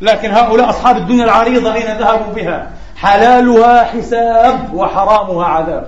لكن 0.01 0.31
هؤلاء 0.31 0.71
أصحاب 0.71 0.97
الدنيا 0.97 1.25
العريضة 1.25 1.75
أين 1.75 1.99
ذهبوا 1.99 2.33
بها؟ 2.35 2.71
حلالها 2.97 3.85
حساب 3.85 4.75
وحرامها 4.75 5.45
عذاب. 5.45 5.87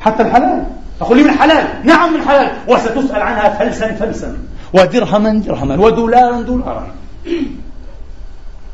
حتى 0.00 0.22
الحلال. 0.22 0.64
أقول 1.00 1.16
لي 1.16 1.22
من 1.22 1.30
حلال 1.30 1.66
نعم 1.84 2.14
من 2.14 2.28
حلال 2.28 2.52
وستسأل 2.68 3.22
عنها 3.22 3.48
فلسا 3.48 3.94
فلسا. 3.94 4.36
ودرهما 4.74 5.32
درهما 5.32 5.74
ودولارا 5.74 6.40
دولارا. 6.40 6.86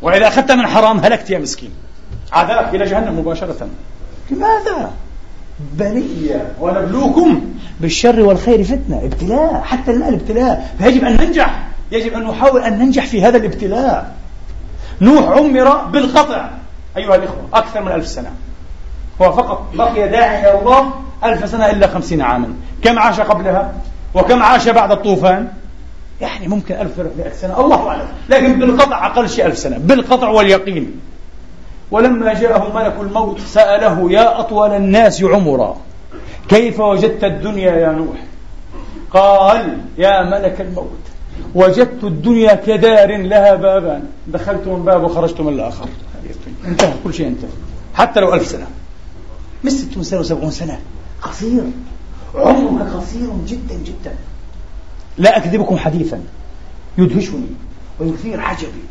وإذا 0.03 0.29
أخذت 0.29 0.53
من 0.53 0.67
حرام 0.67 0.99
هلكت 0.99 1.31
يا 1.31 1.39
مسكين. 1.39 1.71
عذاب 2.33 2.75
إلى 2.75 2.85
جهنم 2.85 3.19
مباشرة. 3.19 3.69
لماذا؟ 4.31 4.91
بلية 5.73 6.53
ونبلوكم 6.61 7.41
بالشر 7.81 8.21
والخير 8.21 8.65
فتنة 8.65 9.01
ابتلاء 9.05 9.61
حتى 9.65 9.91
المال 9.91 10.15
ابتلاء. 10.15 10.75
فيجب 10.79 11.05
أن 11.05 11.17
ننجح 11.17 11.63
يجب 11.93 12.13
أن 12.13 12.23
نحاول 12.23 12.63
أن 12.63 12.79
ننجح 12.79 13.07
في 13.07 13.25
هذا 13.25 13.37
الابتلاء. 13.37 14.17
نوح 15.01 15.29
عمر 15.29 15.77
بالقطع. 15.77 16.51
أيها 16.97 17.15
الإخوة 17.15 17.43
أكثر 17.55 17.83
من 17.83 17.93
ألف 17.93 18.07
سنة. 18.07 18.31
هو 19.23 19.33
فقط 19.33 19.67
بقي 19.75 20.09
داعي 20.09 20.41
إلى 20.41 20.59
الله 20.59 20.93
ألف 21.25 21.51
سنة 21.51 21.71
إلا 21.71 21.87
خمسين 21.87 22.23
عاما. 22.23 22.55
كم 22.83 22.99
عاش 22.99 23.21
قبلها؟ 23.21 23.73
وكم 24.15 24.43
عاش 24.43 24.69
بعد 24.69 24.93
الطوفان؟ 24.93 25.49
يعني 26.21 26.49
ممكن 26.49 26.75
ألف 26.75 26.93
ثلاثمائة 26.97 27.33
سنة 27.33 27.61
الله 27.61 27.89
أعلم. 27.89 28.07
لكن 28.29 28.59
بالقطع 28.59 29.07
أقل 29.07 29.29
شيء 29.29 29.47
ألف 29.47 29.59
سنة 29.59 29.79
بالقطع 29.79 30.29
واليقين. 30.29 31.01
ولما 31.91 32.35
جاءه 32.35 32.73
ملك 32.75 32.97
الموت 33.01 33.41
سأله 33.41 34.13
يا 34.13 34.41
أطول 34.41 34.71
الناس 34.71 35.23
عمرا 35.23 35.77
كيف 36.49 36.81
وجدت 36.81 37.25
الدنيا 37.25 37.73
يا 37.73 37.93
نوح؟ 37.93 38.17
قال 39.11 39.79
يا 39.99 40.23
ملك 40.23 40.61
الموت 40.61 41.01
وجدت 41.55 42.05
الدنيا 42.05 42.55
كدار 42.55 43.17
لها 43.17 43.55
بابان 43.55 44.05
دخلت 44.27 44.67
من 44.67 44.85
باب 44.85 45.05
وخرجت 45.05 45.41
من 45.41 45.53
الآخر. 45.53 45.89
انتهى 46.67 46.93
كل 47.05 47.15
شيء 47.15 47.29
انتهى 47.29 47.51
حتى 47.95 48.21
لو 48.21 48.35
ألف 48.35 48.47
سنة. 48.47 48.67
مش 49.65 49.73
ستون 49.73 50.03
سنة 50.03 50.21
وسبعون 50.21 50.51
سنة 50.51 50.81
قصير. 51.23 51.63
عمرك 52.35 52.87
قصير 52.87 53.31
جدا 53.47 53.75
جدا. 53.75 54.15
لا 55.21 55.37
أكذبكم 55.37 55.77
حديثا. 55.77 56.21
يدهشني 56.99 57.47
ويثير 58.01 58.41
عجبي. 58.41 58.83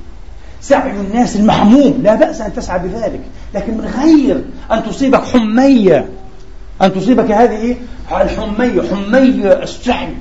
سعي 0.61 0.91
الناس 0.91 1.35
المحموم. 1.35 1.99
لا 2.03 2.15
بأس 2.15 2.41
أن 2.41 2.53
تسعى 2.53 2.79
بذلك. 2.79 3.21
لكن 3.53 3.77
من 3.77 3.85
غير 3.85 4.43
أن 4.71 4.83
تصيبك 4.83 5.23
حمية. 5.23 6.09
أن 6.81 6.93
تصيبك 6.93 7.31
هذه 7.31 7.75
الحمية. 8.11 8.81
حمية 8.81 9.63
السعي 9.63 10.13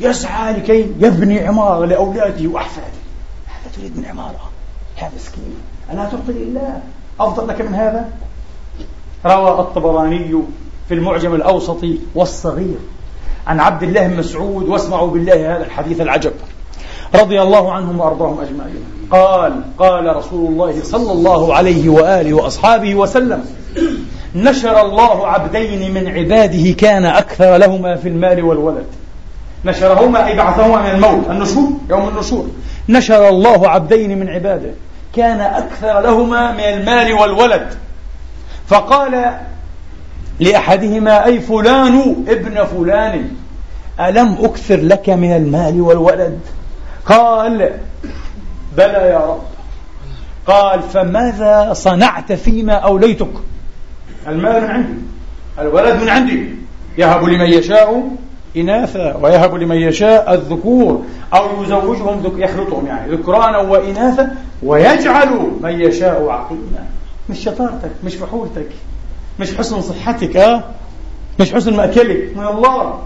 يسعى 0.00 0.52
لكي 0.52 0.80
يبني 0.80 1.46
عمارة 1.46 1.86
لأولاده 1.86 2.48
وأحفاده 2.48 2.86
هذا 3.46 3.72
تريد 3.76 3.98
من 3.98 4.04
عمارة. 4.04 4.50
يا 5.02 5.10
مسكين. 5.16 5.54
ألا 5.92 6.04
تعطي 6.04 6.32
لله. 6.32 6.80
أفضل 7.20 7.48
لك 7.48 7.60
من 7.60 7.74
هذا؟ 7.74 8.08
روى 9.26 9.60
الطبراني 9.60 10.42
في 10.88 10.94
المعجم 10.94 11.34
الأوسط 11.34 11.84
والصغير. 12.14 12.78
عن 13.46 13.60
عبد 13.60 13.82
الله 13.82 14.06
بن 14.06 14.16
مسعود 14.16 14.68
واسمعوا 14.68 15.10
بالله 15.10 15.56
هذا 15.56 15.64
الحديث 15.64 16.00
العجب. 16.00 16.32
رضي 17.14 17.42
الله 17.42 17.72
عنهم 17.72 18.00
وأرضاهم 18.00 18.40
أجمعين. 18.40 18.84
قال 19.10 19.62
قال 19.78 20.16
رسول 20.16 20.52
الله 20.52 20.82
صلى 20.82 21.12
الله 21.12 21.54
عليه 21.54 21.88
وآله 21.88 22.34
وأصحابه 22.34 22.94
وسلم 22.94 23.44
نشر 24.34 24.80
الله 24.80 25.26
عبدين 25.26 25.94
من 25.94 26.08
عباده 26.08 26.70
كان 26.72 27.04
أكثر 27.04 27.56
لهما 27.56 27.96
في 27.96 28.08
المال 28.08 28.44
والولد. 28.44 28.86
نشرهما 29.64 30.26
أي 30.26 30.36
بعثهما 30.36 30.82
من 30.82 30.90
الموت 30.90 31.30
النشور 31.30 31.72
يوم 31.90 32.08
النشور. 32.08 32.46
نشر 32.88 33.28
الله 33.28 33.68
عبدين 33.68 34.18
من 34.18 34.28
عباده 34.28 34.70
كان 35.16 35.40
أكثر 35.40 36.00
لهما 36.00 36.52
من 36.52 36.60
المال 36.60 37.12
والولد. 37.12 37.66
فقال 38.66 39.30
لأحدهما 40.40 41.24
أي 41.24 41.40
فلان 41.40 42.24
ابن 42.28 42.64
فلان 42.64 43.28
ألم 44.00 44.36
أكثر 44.40 44.76
لك 44.76 45.08
من 45.08 45.36
المال 45.36 45.80
والولد؟ 45.80 46.38
قال 47.06 47.70
بلى 48.76 48.92
يا 48.92 49.18
رب. 49.18 49.42
قال 50.46 50.82
فماذا 50.82 51.72
صنعت 51.72 52.32
فيما 52.32 52.72
أوليتك؟ 52.72 53.32
المال 54.28 54.62
من 54.62 54.70
عندي 54.70 54.94
الولد 55.58 56.02
من 56.02 56.08
عندي. 56.08 56.48
يهب 56.98 57.24
لمن 57.24 57.46
يشاء 57.46 58.10
إناثا 58.56 59.16
ويهب 59.16 59.54
لمن 59.54 59.76
يشاء 59.76 60.34
الذكور 60.34 61.04
أو 61.34 61.62
يزوجهم 61.62 62.40
يخلطهم 62.40 62.86
يعني 62.86 63.12
ذكرانا 63.12 63.58
وإناثا 63.58 64.36
ويجعل 64.62 65.50
من 65.60 65.80
يشاء 65.80 66.28
عقيما. 66.28 66.86
مش 67.30 67.38
شطارتك 67.38 67.90
مش 68.04 68.14
فحولتك. 68.14 68.68
مش 69.40 69.54
حسن 69.54 69.80
صحتك 69.82 70.36
آه 70.36 70.64
مش 71.40 71.52
حسن 71.52 71.76
مأكلك. 71.76 72.36
من 72.36 72.46
الله. 72.46 73.02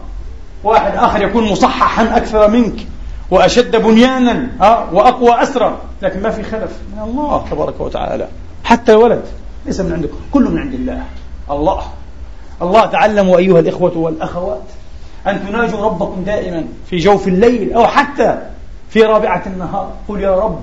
واحد 0.64 0.96
آخر 0.96 1.22
يكون 1.22 1.44
مصححا 1.52 2.16
أكثر 2.16 2.50
منك 2.50 2.86
وأشد 3.30 3.76
بنيانا 3.76 4.48
آه 4.60 4.94
وأقوى 4.94 5.42
أسرى 5.42 5.78
لكن 6.02 6.22
ما 6.22 6.30
في 6.30 6.42
خلف. 6.42 6.70
من 6.96 7.02
الله 7.02 7.44
تبارك 7.50 7.80
وتعالى. 7.80 8.28
حتى 8.64 8.92
الولد 8.92 9.22
ليس 9.66 9.80
من 9.80 9.92
عندك 9.92 10.10
كله 10.32 10.50
من 10.50 10.58
عند 10.58 10.74
الله. 10.74 11.04
الله. 11.50 11.82
الله 12.62 12.86
تعلموا 12.86 13.38
أيها 13.38 13.60
الإخوة 13.60 13.98
والأخوات 13.98 14.62
أن 15.26 15.46
تناجوا 15.48 15.84
ربكم 15.84 16.22
دائما 16.22 16.64
في 16.90 16.96
جوف 16.96 17.28
الليل 17.28 17.72
أو 17.72 17.86
حتى 17.86 18.38
في 18.90 19.02
رابعة 19.02 19.42
النهار. 19.46 19.92
قل 20.08 20.20
يا 20.20 20.36
رب 20.36 20.60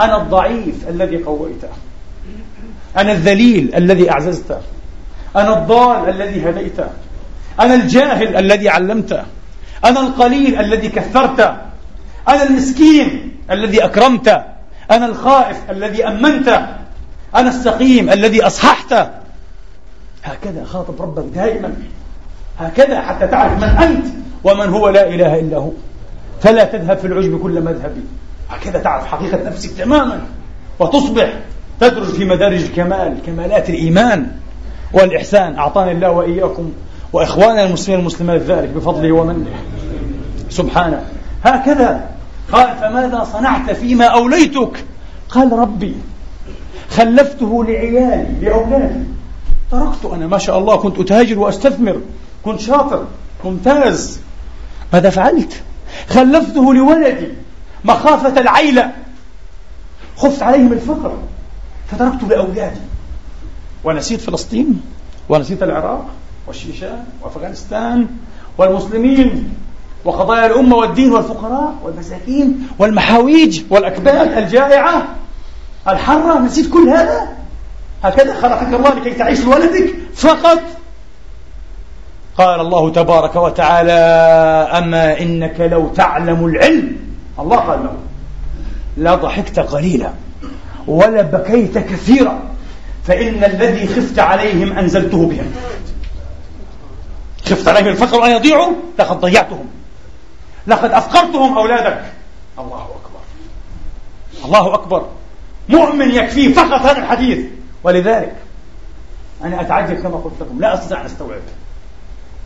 أنا 0.00 0.22
الضعيف 0.22 0.88
الذي 0.88 1.16
قويته. 1.16 1.68
أنا 2.96 3.12
الذليل 3.12 3.74
الذي 3.74 4.10
أعززته. 4.10 4.58
أنا 5.36 5.58
الضال 5.58 6.08
الذي 6.08 6.50
هديته 6.50 6.86
أنا 7.60 7.74
الجاهل 7.74 8.36
الذي 8.36 8.68
علمته 8.68 9.22
أنا 9.84 10.00
القليل 10.00 10.60
الذي 10.60 10.88
كثرته 10.88 11.56
أنا 12.28 12.42
المسكين 12.42 13.36
الذي 13.50 13.84
أكرمت. 13.84 14.28
أنا 14.90 15.06
الخائف 15.06 15.56
الذي 15.70 16.08
أمنت. 16.08 16.48
أنا 17.34 17.48
السقيم 17.48 18.10
الذي 18.10 18.46
أصححت. 18.46 18.92
هكذا 20.24 20.64
خاطب 20.64 21.02
ربك 21.02 21.24
دائما. 21.34 21.72
هكذا 22.58 23.00
حتى 23.00 23.26
تعرف 23.26 23.52
من 23.52 23.68
أنت 23.68 24.06
ومن 24.44 24.68
هو 24.68 24.88
لا 24.88 25.08
إله 25.08 25.40
إلا 25.40 25.56
هو. 25.56 25.70
فلا 26.40 26.64
تذهب 26.64 26.98
في 26.98 27.06
العجب 27.06 27.42
كل 27.42 27.60
مذهب. 27.60 27.96
هكذا 28.50 28.78
تعرف 28.78 29.06
حقيقة 29.06 29.48
نفسك 29.48 29.70
تماما. 29.70 30.20
وتصبح 30.78 31.32
تدرج 31.80 32.06
في 32.06 32.24
مدارج 32.24 32.62
الكمال 32.62 33.16
كمالات 33.26 33.70
الإيمان. 33.70 34.30
والإحسان. 34.92 35.58
أعطاني 35.58 35.92
الله 35.92 36.10
وإياكم 36.10 36.72
وإخواننا 37.12 37.64
المسلمين 37.64 37.98
والمسلمات 37.98 38.40
ذلك 38.40 38.68
بفضله 38.68 39.12
ومنه. 39.12 39.46
سبحانه. 40.50 41.04
هكذا. 41.44 42.10
قال 42.52 42.76
فماذا 42.80 43.24
صنعت 43.32 43.70
فيما 43.70 44.04
أوليتك؟ 44.04 44.84
قال 45.28 45.52
ربي 45.52 45.94
خلفته 46.90 47.64
لعيالي 47.64 48.26
لأولادي. 48.40 49.04
تركت 49.70 50.04
أنا. 50.04 50.26
ما 50.26 50.38
شاء 50.38 50.58
الله 50.58 50.76
كنت 50.76 50.98
أتاجر 50.98 51.38
وأستثمر. 51.38 52.00
كنت 52.44 52.60
شاطر 52.60 53.04
ممتاز. 53.44 54.20
ماذا 54.92 55.10
فعلت؟ 55.10 55.62
خلفته 56.08 56.74
لولدي 56.74 57.28
مخافة 57.84 58.40
العيلة. 58.40 58.90
خفت 60.16 60.42
عليهم 60.42 60.72
الفقر 60.72 61.12
فتركت 61.90 62.24
لأولادي. 62.28 62.80
ونسيت 63.84 64.20
فلسطين 64.20 64.82
ونسيت 65.28 65.62
العراق 65.62 66.06
والشيشان 66.46 67.04
وأفغانستان 67.22 68.06
والمسلمين 68.58 69.54
وقضايا 70.04 70.46
الأمة 70.46 70.76
والدين 70.76 71.12
والفقراء 71.12 71.74
والمساكين 71.82 72.68
والمحاويج 72.78 73.62
والأكباد 73.70 74.32
الجائعة 74.38 75.02
الحرة 75.88 76.38
نسيت 76.38 76.70
كل 76.70 76.88
هذا. 76.88 77.28
هكذا 78.02 78.34
خلقك 78.34 78.74
الله 78.74 78.94
لكي 78.94 79.10
تعيش 79.10 79.40
لولدك 79.40 79.94
فقط. 80.14 80.58
قال 82.38 82.60
الله 82.60 82.90
تبارك 82.90 83.36
وتعالى 83.36 83.92
أما 84.78 85.20
إنك 85.20 85.60
لو 85.60 85.88
تعلم 85.88 86.46
العلم 86.46 86.96
الله 87.38 87.56
قال 87.56 87.80
له 87.84 87.94
لا 88.96 89.14
ضحكت 89.14 89.58
قليلا 89.58 90.12
ولا 90.86 91.22
بكيت 91.22 91.78
كثيرا. 91.78 92.38
فإن 93.04 93.44
الذي 93.44 93.86
خفت 93.86 94.18
عليهم 94.18 94.78
أنزلته 94.78 95.26
بهم. 95.26 95.52
خفت 97.46 97.68
عليهم 97.68 97.88
الفقر 97.88 98.24
أن 98.24 98.30
يضيعوا؟ 98.30 98.72
لقد 98.98 99.20
ضيعتهم. 99.20 99.66
لقد 100.66 100.90
أفقرتهم 100.90 101.58
أولادك. 101.58 102.02
الله 102.58 102.84
أكبر. 102.84 103.20
الله 104.44 104.74
أكبر. 104.74 105.06
مؤمن 105.68 106.10
يكفيه 106.10 106.54
فقط 106.54 106.80
هذا 106.80 106.98
الحديث. 106.98 107.46
ولذلك 107.84 108.36
أنا 109.44 109.60
أتعجب 109.60 110.02
كما 110.02 110.16
قلت 110.16 110.34
لكم. 110.40 110.60
لا 110.60 110.74
أستطيع 110.74 111.00
أن 111.00 111.06
أستوعب. 111.06 111.40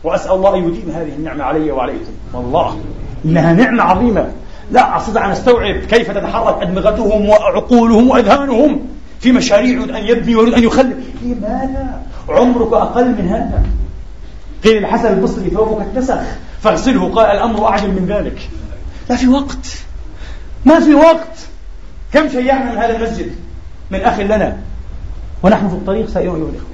وأسأل 0.03 0.31
الله 0.31 0.55
أن 0.55 0.67
يديم 0.67 0.91
هذه 0.95 1.09
النعمة 1.09 1.43
علي 1.43 1.71
وعليكم. 1.71 2.11
والله 2.33 2.79
إنها 3.25 3.53
نعمة 3.53 3.83
عظيمة. 3.83 4.31
لا 4.71 4.97
أستطيع 4.97 5.25
أن 5.25 5.31
أستوعب 5.31 5.75
كيف 5.75 6.11
تتحرك 6.11 6.61
أدمغتهم 6.61 7.29
وعقولهم 7.29 8.09
وأذهانهم. 8.09 8.89
في 9.19 9.31
مشاريع 9.31 9.69
يريد 9.69 9.91
أن 9.91 10.03
يبني 10.03 10.35
ويريد 10.35 10.53
أن 10.53 10.63
يخلف 10.63 10.97
لماذا؟ 11.23 12.01
عمرك 12.29 12.73
أقل 12.73 13.07
من 13.07 13.27
هذا. 13.27 13.63
قيل 14.63 14.77
الحسن 14.77 15.13
البصري 15.13 15.49
ثوبك 15.49 15.85
اتسخ 15.95 16.21
فاغسله 16.61 17.13
قال 17.15 17.25
الأمر 17.25 17.67
أعجل 17.67 17.87
من 17.87 18.05
ذلك. 18.05 18.49
لا 19.09 19.15
في 19.15 19.27
وقت. 19.27 19.67
ما 20.65 20.79
في 20.79 20.93
وقت. 20.93 21.37
كم 22.13 22.29
شيعنا 22.29 22.71
من 22.71 22.77
هذا 22.77 22.95
المسجد؟ 22.95 23.31
من 23.91 24.01
أخ 24.01 24.19
لنا. 24.19 24.57
ونحن 25.43 25.69
في 25.69 25.75
الطريق 25.75 26.09
سائرون 26.09 26.35
أيها 26.35 26.49
الإخوة. 26.49 26.69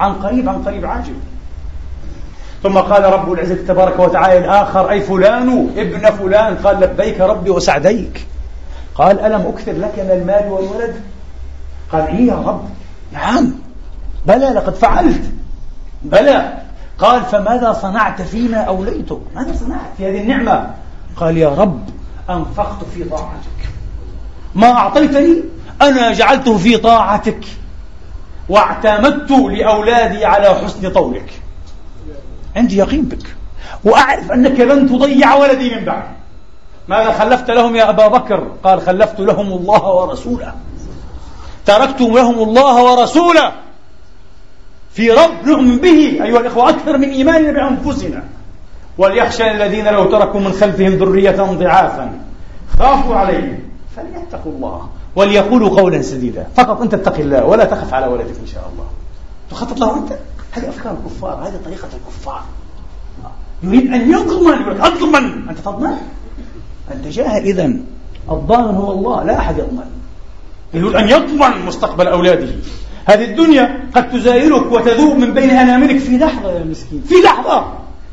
عن 0.00 0.12
قريب 0.12 0.48
عن 0.48 0.62
قريب 0.62 0.86
عاجل. 0.86 1.14
ثم 2.62 2.78
قال 2.78 3.04
رب 3.04 3.32
العزة 3.32 3.54
تبارك 3.68 3.98
وتعالى 3.98 4.38
الآخر 4.38 4.90
أي 4.90 5.00
فلان 5.00 5.70
ابن 5.76 6.10
فلان 6.10 6.56
قال 6.56 6.80
لبيك 6.80 7.20
ربي 7.20 7.50
وسعديك. 7.50 8.26
قال 8.94 9.20
ألم 9.20 9.40
أكثر 9.40 9.72
لك 9.72 9.92
من 9.98 10.10
المال 10.10 10.52
والولد؟ 10.52 10.94
قال 11.92 12.06
إيه 12.06 12.26
يا 12.26 12.34
رب؟ 12.34 12.68
نعم. 13.12 13.52
بلى 14.26 14.46
لقد 14.46 14.74
فعلت. 14.74 15.22
بلى. 16.02 16.58
قال 16.98 17.22
فماذا 17.22 17.72
صنعت 17.72 18.22
فيما 18.22 18.56
أوليتك 18.56 19.20
ماذا 19.34 19.56
صنعت 19.56 19.90
في 19.96 20.10
هذه 20.10 20.20
النعمة؟ 20.20 20.70
قال 21.16 21.38
يا 21.38 21.48
رب 21.48 21.80
أنفقت 22.30 22.84
في 22.94 23.04
طاعتك. 23.04 23.68
ما 24.54 24.72
أعطيتني 24.72 25.42
أنا 25.82 26.12
جعلته 26.12 26.58
في 26.58 26.76
طاعتك. 26.76 27.44
واعتمدت 28.48 29.30
لأولادي 29.30 30.24
على 30.24 30.48
حسن 30.48 30.90
طولك. 30.90 31.32
عندي 32.56 32.76
يقين 32.76 33.02
بك. 33.02 33.36
وأعرف 33.84 34.32
أنك 34.32 34.60
لن 34.60 34.88
تضيع 34.88 35.34
ولدي 35.34 35.74
من 35.74 35.84
بعد. 35.84 36.04
ماذا 36.88 37.12
خلفت 37.12 37.50
لهم 37.50 37.76
يا 37.76 37.90
أبا 37.90 38.08
بكر؟ 38.08 38.48
قال 38.64 38.80
خلفت 38.80 39.20
لهم 39.20 39.52
الله 39.52 39.94
ورسوله. 39.94 40.54
تركتم 41.66 42.14
لهم 42.14 42.42
الله 42.42 42.84
ورسوله. 42.84 43.52
في 44.92 45.10
رب 45.10 45.46
نؤمن 45.46 45.76
به 45.76 46.24
أيها 46.24 46.40
الإخوة 46.40 46.68
أكثر 46.68 46.98
من 46.98 47.08
إيماننا 47.08 47.52
بأنفسنا. 47.52 48.24
وليخشى 48.98 49.50
الذين 49.50 49.88
لو 49.88 50.04
تركوا 50.04 50.40
من 50.40 50.52
خلفهم 50.52 50.92
ذرية 50.92 51.42
ضعافا 51.42 52.20
خافوا 52.78 53.16
عليهم 53.16 53.58
فليتقوا 53.96 54.52
الله. 54.52 54.88
وليقولوا 55.16 55.80
قولا 55.80 56.02
سديدا. 56.02 56.46
فقط 56.56 56.80
أنت 56.80 56.94
اتق 56.94 57.18
الله 57.18 57.44
ولا 57.44 57.64
تخف 57.64 57.94
على 57.94 58.06
ولدك 58.06 58.38
إن 58.40 58.46
شاء 58.46 58.70
الله. 58.72 58.86
تخطط 59.50 59.80
له 59.80 59.96
أنت؟ 59.96 60.12
هذه 60.52 60.68
أفكار 60.68 60.92
الكفار 60.92 61.34
هذه 61.34 61.60
طريقة 61.64 61.88
الكفار. 61.96 62.42
يريد 63.62 63.92
أن 63.92 64.10
يضمن 64.10 64.62
يقول 64.62 64.80
أضمن 64.80 65.48
أنت 65.48 65.58
تضمن. 65.58 65.96
أنت 66.92 67.06
جاهل 67.06 67.42
إذا 67.42 67.72
الضامن 68.30 68.74
هو 68.74 68.92
الله 68.92 69.24
لا 69.24 69.38
أحد 69.38 69.58
يضمن. 69.58 70.01
يريد 70.74 70.94
أن 70.94 71.08
يضمن 71.08 71.66
مستقبل 71.66 72.08
أولاده. 72.08 72.48
هذه 73.04 73.24
الدنيا 73.24 73.80
قد 73.94 74.10
تزايرك 74.10 74.72
وتذوب 74.72 75.18
من 75.18 75.34
بين 75.34 75.50
أناملك 75.50 75.98
في 75.98 76.18
لحظة 76.18 76.52
يا 76.52 76.64
مسكين. 76.64 77.02
في 77.08 77.14
لحظة. 77.24 77.64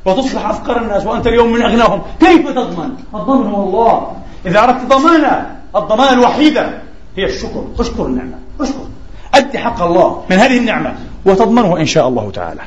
وتصبح 0.06 0.50
أفقر 0.50 0.82
الناس 0.82 1.06
وأنت 1.06 1.28
اليوم 1.28 1.52
من 1.54 1.62
أغناهم. 1.62 2.02
كيف 2.20 2.50
تضمن؟ 2.50 2.90
الضمن 3.16 3.48
هو 3.48 3.64
الله. 3.64 4.12
إذا 4.46 4.64
أردت 4.64 4.86
ضمانة 4.86 5.56
الضمانة 5.76 6.14
الوحيدة 6.14 6.70
هي 7.18 7.26
الشكر. 7.26 7.66
اشكر 7.80 8.06
النعمة. 8.06 8.36
اشكر. 8.62 8.88
أدي 9.34 9.60
حق 9.60 9.82
الله 9.82 10.24
من 10.30 10.38
هذه 10.38 10.58
النعمة. 10.58 10.96
وتضمنه 11.26 11.78
إن 11.78 11.86
شاء 11.86 12.08
الله 12.08 12.32
تعالى. 12.32 12.62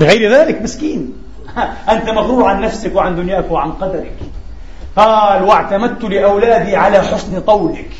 بغير 0.00 0.32
ذلك 0.32 0.62
مسكين. 0.62 1.12
أنت 1.92 2.10
مغرور 2.10 2.44
عن 2.44 2.60
نفسك 2.60 2.94
وعن 2.94 3.16
دنياك 3.16 3.50
وعن 3.50 3.72
قدرك. 3.72 4.16
قال 4.96 5.42
واعتمدت 5.42 6.04
لأولادي 6.04 6.76
على 6.76 7.02
حسن 7.02 7.40
طولك. 7.40 7.90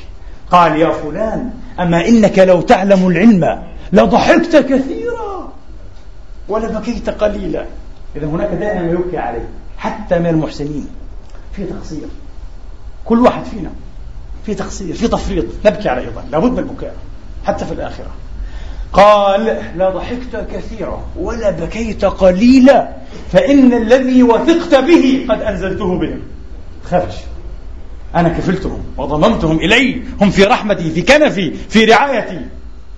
قال 0.50 0.80
يا 0.80 0.90
فلان 0.90 1.50
أما 1.80 2.08
إنك 2.08 2.38
لو 2.38 2.60
تعلم 2.60 3.08
العلم 3.08 3.62
لضحكت 3.92 4.56
كثيرا 4.56 5.52
ولبكيت 6.48 7.10
قليلا. 7.10 7.64
إذا 8.16 8.26
هناك 8.26 8.48
دائما 8.48 8.90
يبكي 8.90 9.18
عليه 9.18 9.48
حتى 9.78 10.18
من 10.18 10.26
المحسنين. 10.26 10.88
في 11.52 11.64
تقصير. 11.64 12.08
كل 13.04 13.20
واحد 13.20 13.44
فينا 13.44 13.70
في 14.46 14.54
تقصير 14.54 14.94
في 14.94 15.08
تفريط. 15.08 15.44
نبكي 15.66 15.88
على 15.88 16.00
أيضا. 16.00 16.24
لابد 16.32 16.52
من 16.52 16.58
البكاء 16.58 16.94
حتى 17.46 17.64
في 17.64 17.72
الآخرة. 17.72 18.10
قال 18.92 19.62
لا 19.76 19.90
ضحكت 19.90 20.46
كثيرا 20.52 21.04
ولا 21.16 21.50
بكيت 21.50 22.04
قليلا 22.04 22.88
فإن 23.32 23.72
الذي 23.72 24.22
وثقت 24.22 24.74
به 24.74 25.26
قد 25.30 25.42
أنزلته 25.42 25.98
بهم. 25.98 26.20
خرج. 26.84 27.12
أنا 28.16 28.28
كفلتهم 28.28 28.82
وضممتهم 28.98 29.56
إلي 29.58 30.02
هم 30.20 30.30
في 30.30 30.44
رحمتي 30.44 30.90
في 30.90 31.02
كنفي 31.02 31.54
في 31.54 31.84
رعايتي. 31.84 32.40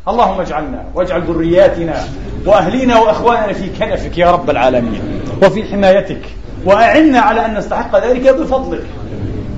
اللهم 0.08 0.40
اجعلنا 0.40 0.84
واجعل 0.94 1.22
ذرياتنا 1.22 2.04
وأهلينا 2.46 2.98
وأخواننا 2.98 3.52
في 3.52 3.68
كنفك 3.78 4.18
يا 4.18 4.30
رب 4.30 4.50
العالمين 4.50 5.00
وفي 5.42 5.64
حمايتك. 5.64 6.22
وأعنا 6.64 7.20
على 7.20 7.46
أن 7.46 7.54
نستحق 7.54 8.06
ذلك 8.06 8.28
بفضلك 8.28 8.84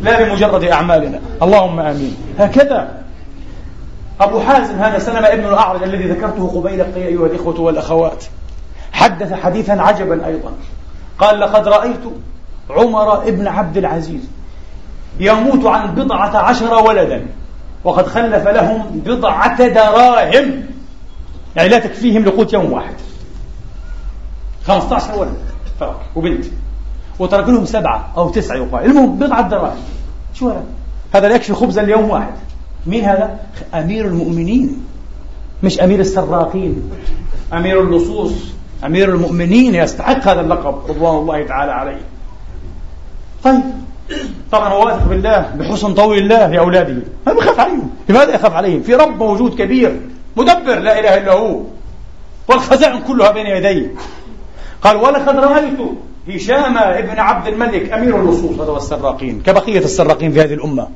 لا 0.02 0.22
بمجرد 0.22 0.64
أعمالنا. 0.64 1.20
اللهم 1.42 1.80
آمين. 1.80 2.16
هكذا. 2.38 3.02
أبو 4.20 4.40
حازم 4.40 4.74
هذا 4.78 4.98
سلمة 4.98 5.26
ابن 5.26 5.44
الأعرج 5.44 5.82
الذي 5.82 6.08
ذكرته 6.08 6.52
قبيل 6.54 6.80
أيها 6.96 7.26
الإخوة 7.26 7.60
والأخوات 7.60 8.24
حدث 8.92 9.32
حديثا 9.32 9.72
عجبا 9.72 10.26
أيضا. 10.26 10.52
قال 11.18 11.40
لقد 11.40 11.68
رأيت 11.68 12.00
عمر 12.70 13.22
ابن 13.28 13.46
عبد 13.46 13.76
العزيز 13.76 14.20
يموت 15.20 15.66
عن 15.66 15.94
بضعة 15.94 16.36
عشر 16.36 16.74
ولدا. 16.74 17.26
وقد 17.84 18.06
خلف 18.06 18.48
لهم 18.48 19.02
بضعة 19.06 19.68
دراهم. 19.68 20.62
يعني 21.56 21.68
لا 21.68 21.78
تكفيهم 21.78 22.24
لقوت 22.24 22.52
يوم 22.52 22.72
واحد. 22.72 22.94
15 24.66 25.18
ولد. 25.18 25.36
فرق 25.80 26.00
وبنت. 26.16 26.44
وترك 27.18 27.48
لهم 27.48 27.64
سبعة 27.64 28.12
أو 28.16 28.30
تسعة 28.30 28.56
يقال. 28.56 28.84
المهم 28.84 29.18
بضعة 29.18 29.48
دراهم. 29.48 29.78
شو 30.34 30.48
هذا؟ 30.48 30.64
هذا 31.14 31.28
لا 31.28 31.34
يكفي 31.34 31.54
خبزا 31.54 31.82
ليوم 31.82 32.10
واحد. 32.10 32.32
مين 32.86 33.04
هذا؟ 33.04 33.40
أمير 33.74 34.06
المؤمنين. 34.06 34.86
مش 35.62 35.80
أمير 35.80 36.00
السراقين. 36.00 36.90
أمير 37.52 37.80
اللصوص. 37.80 38.32
أمير 38.84 39.08
المؤمنين. 39.08 39.74
يستحق 39.74 40.28
هذا 40.28 40.40
اللقب. 40.40 40.90
رضوان 40.90 41.16
الله 41.16 41.46
تعالى 41.46 41.72
عليه. 41.72 42.00
طيب. 43.44 43.60
طبعا 44.52 44.68
هو 44.68 44.86
واثق 44.86 45.08
بالله 45.08 45.52
بحسن 45.58 45.94
طول 45.94 46.18
الله 46.18 46.46
لأولاده 46.46 47.02
ما 47.26 47.32
بيخاف 47.32 47.60
عليهم. 47.60 47.90
لماذا 48.08 48.34
يخاف 48.34 48.52
عليهم؟ 48.52 48.82
في 48.82 48.94
رب 48.94 49.22
موجود 49.22 49.54
كبير 49.54 50.00
مدبر 50.36 50.78
لا 50.78 51.00
إله 51.00 51.18
إلا 51.18 51.32
هو. 51.32 51.60
والخزائن 52.48 53.00
كلها 53.00 53.30
بين 53.30 53.46
يديه. 53.46 53.94
قال 54.82 54.96
ولقد 54.96 55.36
رأيت 55.36 55.78
هشام 56.28 56.78
ابن 56.78 57.18
عبد 57.18 57.46
الملك 57.46 57.92
أمير 57.92 58.20
اللصوص 58.20 58.60
هذا 58.60 58.70
والسراقين 58.70 59.42
كبقية 59.46 59.78
السراقين 59.78 60.32
في 60.32 60.40
هذه 60.40 60.54
الأمة. 60.54 60.88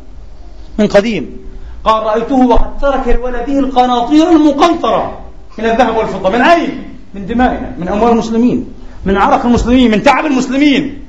من 0.79 0.87
قديم. 0.87 1.38
قال 1.85 2.03
رأيته 2.03 2.46
وقد 2.46 2.79
ترك 2.81 3.09
لولده 3.09 3.59
القناطير 3.59 4.31
المقنطرة 4.31 5.18
من 5.59 5.64
الذهب 5.64 5.96
والفضة 5.96 6.31
من 6.31 6.40
أين؟ 6.40 6.83
من 7.14 7.27
دمائنا 7.27 7.72
من 7.79 7.88
أموال 7.88 8.12
المسلمين 8.12 8.68
من 9.05 9.16
عرق 9.16 9.46
المسلمين 9.46 9.90
من 9.90 10.03
تعب 10.03 10.27
المسلمين. 10.27 11.03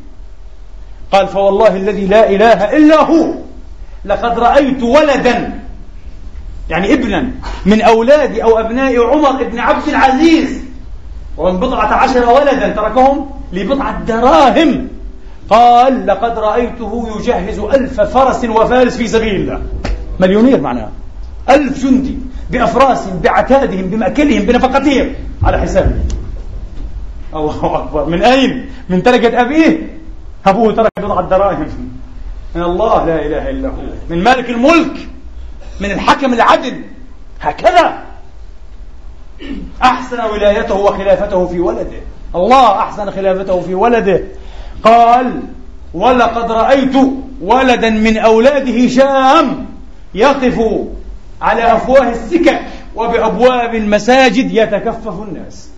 قال 1.13 1.27
فوالله 1.27 1.75
الذي 1.75 2.05
لا 2.05 2.29
إله 2.29 2.77
إلا 2.77 3.01
هو 3.01 3.33
لقد 4.05 4.39
رأيت 4.39 4.83
ولدا 4.83 5.59
يعني 6.69 6.93
ابنا 6.93 7.31
من 7.65 7.81
أولاد 7.81 8.39
أو 8.39 8.59
أبناء 8.59 9.03
عمر 9.07 9.43
بن 9.43 9.59
عبد 9.59 9.87
العزيز 9.87 10.63
ومن 11.37 11.59
بضعة 11.59 11.93
عشر 11.93 12.29
ولدا 12.29 12.69
تركهم 12.69 13.29
لبضعة 13.53 14.03
دراهم. 14.03 14.87
قال 15.49 16.07
لقد 16.07 16.39
رأيته 16.39 17.09
يجهز 17.19 17.59
ألف 17.59 18.01
فرس 18.01 18.45
وفارس 18.45 18.97
في 18.97 19.07
سبيل 19.07 19.35
الله. 19.35 19.61
مليونير 20.19 20.61
معناها. 20.61 20.91
ألف 21.49 21.85
جندي 21.85 22.17
بأفراسهم 22.49 23.19
بعتادهم 23.19 23.89
بمأكلهم 23.89 24.41
بنفقتهم 24.41 25.13
على 25.43 25.61
حسابه. 25.61 25.95
الله 27.35 27.77
أكبر. 27.77 28.05
من 28.05 28.23
أين؟ 28.23 28.69
من 28.89 29.03
تركة 29.03 29.41
أبيه؟ 29.41 30.02
أبوه 30.45 30.73
ترك 30.73 30.91
بضعة 30.99 31.29
دراهم 31.29 31.67
من 32.55 32.63
الله 32.63 33.05
لا 33.05 33.25
إله 33.25 33.49
إلا 33.49 33.69
هو. 33.69 33.81
من 34.09 34.23
مالك 34.23 34.49
الملك. 34.49 35.07
من 35.79 35.91
الحكم 35.91 36.33
العدل. 36.33 36.81
هكذا. 37.41 38.03
أحسن 39.83 40.21
ولايته 40.21 40.75
وخلافته 40.75 41.47
في 41.47 41.59
ولده. 41.59 42.01
الله 42.35 42.79
أحسن 42.79 43.11
خلافته 43.11 43.61
في 43.61 43.75
ولده. 43.75 44.23
قال 44.83 45.41
ولقد 45.93 46.51
رأيت 46.51 46.95
ولدا 47.41 47.89
من 47.89 48.17
أولاد 48.17 48.69
هشام 48.69 49.65
يقف 50.13 50.61
على 51.41 51.75
أفواه 51.75 52.09
السكك 52.11 52.61
وبأبواب 52.95 53.75
المساجد 53.75 54.51
يتكفف 54.51 55.21
الناس. 55.23 55.69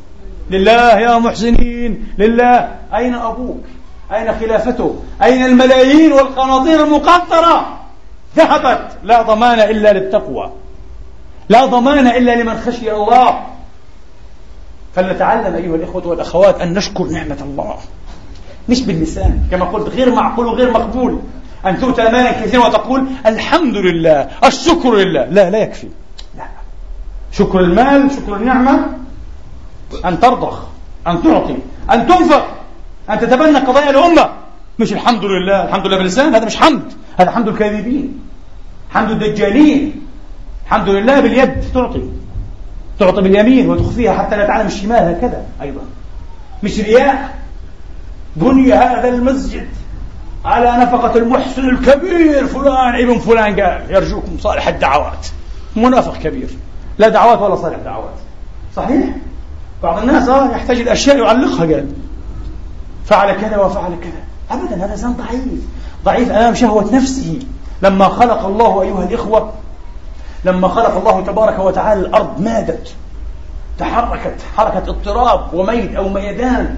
لله 0.49 0.99
يا 0.99 1.17
محسنين. 1.17 2.08
لله. 2.17 2.75
أين 2.95 3.15
أبوك؟ 3.15 3.63
أين 4.12 4.39
خلافته؟ 4.39 4.96
أين 5.24 5.46
الملايين 5.46 6.13
والقناطير 6.13 6.84
المقطرة؟ 6.84 7.80
ذهبت. 8.38 8.98
لا 9.04 9.22
ضمان 9.22 9.60
إلا 9.60 9.94
للتقوى. 9.94 10.52
لا 11.50 11.65
ضمان 11.65 12.08
إلا 12.08 12.44
لمن 12.44 12.58
خشي 12.58 12.91
الله. 12.91 13.46
فلنتعلم 14.96 15.56
أيها 15.56 15.76
الإخوة 15.76 16.08
والأخوات 16.08 16.62
أن 16.62 16.74
نشكر 16.74 17.04
نعمة 17.04 17.38
الله. 17.41 17.76
مش 18.70 18.82
باللسان 18.82 19.39
كما 19.52 19.65
قلت 19.65 19.89
غير 19.89 20.15
معقول 20.15 20.46
وغير 20.46 20.72
مقبول. 20.72 21.20
أن 21.65 21.80
تؤتى 21.80 22.04
مالا 22.04 22.32
كثيرا 22.32 22.68
وتقول 22.68 23.08
الحمد 23.26 23.76
لله 23.76 24.30
الشكر 24.44 24.96
لله. 24.96 25.26
لا 25.26 25.50
لا 25.50 25.58
يكفي. 25.58 25.88
لا. 26.38 26.44
شكر 27.32 27.60
المال 27.60 28.12
شكر 28.12 28.36
النعمة. 28.36 28.86
أن 30.06 30.20
ترضخ 30.20 30.60
أن 31.08 31.24
تعطي 31.24 31.58
أن 31.91 32.08
تنفق. 32.08 32.48
أن 33.10 33.20
تتبنى 33.20 33.58
قضايا 33.58 33.89
الأمة. 33.89 34.30
مش 34.80 34.94
الحمد 34.94 35.26
لله 35.26 35.63
الحمد 35.63 35.88
لله 35.88 35.98
باللسان 35.98 36.36
هذا 36.36 36.46
مش 36.46 36.58
حمد 36.58 36.94
هذا 37.18 37.32
حمد 37.32 37.48
الكاذبين 37.48 38.20
حمد 38.94 39.12
الدجالين 39.12 40.02
الحمد 40.65 40.89
لله 40.89 41.20
باليد 41.20 41.62
تعطي 41.74 42.10
تعطي 43.00 43.22
باليمين 43.22 43.70
وتخفيها 43.70 44.13
حتى 44.13 44.38
لا 44.38 44.48
تعلم 44.48 44.68
الشمال 44.68 45.15
هكذا 45.15 45.46
أيضا. 45.62 45.82
مش 46.63 46.80
رياء. 46.80 47.36
بني 48.36 48.74
هذا 48.74 49.10
المسجد 49.10 49.68
على 50.46 50.72
نفقة 50.72 51.18
المحسن 51.18 51.70
الكبير. 51.70 52.46
فلان 52.48 52.96
ابن 52.96 53.20
فلان 53.20 53.60
قال 53.60 53.82
يرجوكم 53.89 54.38
صالح 54.39 54.68
الدعوات. 54.68 55.28
منافق 55.76 56.18
كبير. 56.18 56.50
لا 56.98 57.10
دعوات 57.10 57.41
ولا 57.41 57.56
صالح 57.56 57.78
دعوات. 57.78 58.15
صحيح؟ 58.76 59.06
بعض 59.84 60.02
الناس 60.02 60.30
آه 60.30 60.52
يحتاج 60.52 60.80
الاشياء 60.80 61.18
يعلقها 61.18 61.65
قال. 61.65 61.88
فعل 63.06 63.41
كذا 63.41 63.58
وفعل 63.58 63.96
كذا. 64.02 64.58
ابدا 64.60 64.86
هذا 64.86 64.94
إنسان 64.94 65.13
ضعيف. 65.13 65.63
ضعيف 66.06 66.32
أمام 66.32 66.56
شهوة 66.56 66.96
نفسه. 66.96 67.39
لما 67.82 68.10
خلق 68.10 68.46
الله 68.46 68.82
أيها 68.82 69.04
الإخوة 69.04 69.54
لما 70.46 70.68
خلق 70.68 70.98
الله 70.98 71.26
تبارك 71.26 71.60
وتعالى 71.60 72.02
الأرض 72.02 72.41
مادت. 72.41 72.94
تحركت 73.80 74.36
حركه 74.58 74.89
اضطراب 74.89 75.54
وميد 75.54 75.96
أو 75.96 76.10
ميدان. 76.10 76.78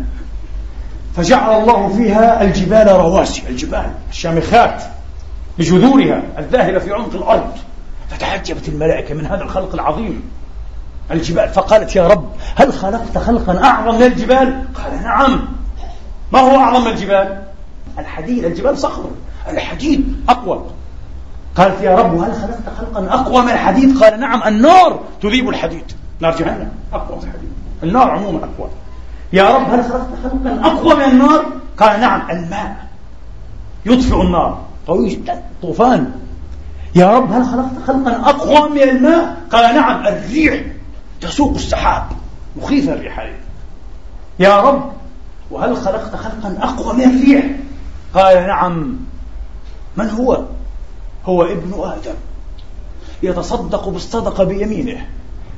فجعل 1.15 1.61
الله 1.61 1.87
فيها 1.87 2.41
الجبال 2.41 2.87
رواسي. 2.87 3.43
الجبال 3.49 3.91
الشامخات 4.09 4.83
بجذورها 5.59 6.21
الذاهبة 6.37 6.79
في 6.79 6.91
عمق 6.91 7.13
الأرض. 7.13 7.51
فتعجبت 8.09 8.69
الملائكة 8.69 9.13
من 9.13 9.25
هذا 9.25 9.43
الخلق 9.43 9.73
العظيم. 9.73 10.23
الجبال 11.11 11.49
فقالت 11.49 11.95
يا 11.95 12.07
رب 12.07 12.29
هل 12.55 12.73
خلقت 12.73 13.17
خلقا 13.17 13.63
أعظم 13.63 13.95
من 13.95 14.03
الجبال؟ 14.03 14.63
قال 14.75 15.03
نعم. 15.03 15.56
ما 16.31 16.39
هو 16.39 16.59
أعظم 16.59 16.87
الجبال؟ 16.87 17.43
الحديد. 17.99 18.45
الجبال 18.45 18.77
صخر. 18.77 19.09
الحديد 19.49 20.25
أقوى. 20.29 20.61
قالت 21.55 21.81
يا 21.81 21.95
رب 21.95 22.21
هل 22.21 22.33
خلقت 22.33 22.77
خلقا 22.77 23.13
أقوى 23.13 23.41
من 23.41 23.49
الحديد؟ 23.49 24.03
قال 24.03 24.19
نعم 24.19 24.43
النار 24.47 24.99
تذيب 25.21 25.49
الحديد. 25.49 25.91
نار 26.19 26.37
جهنم 26.37 26.71
أقوى 26.93 27.17
من 27.17 27.23
الحديد. 27.23 27.51
النار 27.83 28.11
عموما 28.11 28.37
أقوى. 28.37 28.69
يا 29.33 29.55
رب 29.55 29.69
هل 29.69 29.83
خلقت 29.83 30.07
خلقا 30.23 30.61
أقوى 30.63 30.95
من 30.95 31.03
النار؟ 31.03 31.45
قال 31.77 31.99
نعم 31.99 32.31
الماء 32.31 32.75
يطفئ 33.85 34.21
النار. 34.21 34.61
قوي 34.87 35.09
جدا. 35.09 35.43
طوفان. 35.61 36.11
يا 36.95 37.17
رب 37.17 37.31
هل 37.31 37.45
خلقت 37.45 37.87
خلقا 37.87 38.29
أقوى 38.29 38.69
من 38.69 38.81
الماء؟ 38.81 39.37
قال 39.51 39.75
نعم 39.75 40.07
الريح 40.07 40.63
تسوق 41.21 41.55
السحاب. 41.55 42.03
مخيفة 42.55 42.93
الريح 42.93 43.19
هذه. 43.19 43.35
يا 44.39 44.61
رب 44.61 44.91
وهل 45.51 45.77
خلقت 45.77 46.15
خلقا 46.15 46.57
أقوى 46.61 46.93
من 46.93 47.03
الريح؟ 47.03 47.45
قال 48.13 48.47
نعم. 48.47 48.95
من 49.97 50.09
هو؟ 50.09 50.43
هو 51.25 51.43
ابن 51.43 51.73
آدم. 51.83 52.15
يتصدق 53.23 53.89
بالصدقة 53.89 54.43
بيمينه 54.43 55.05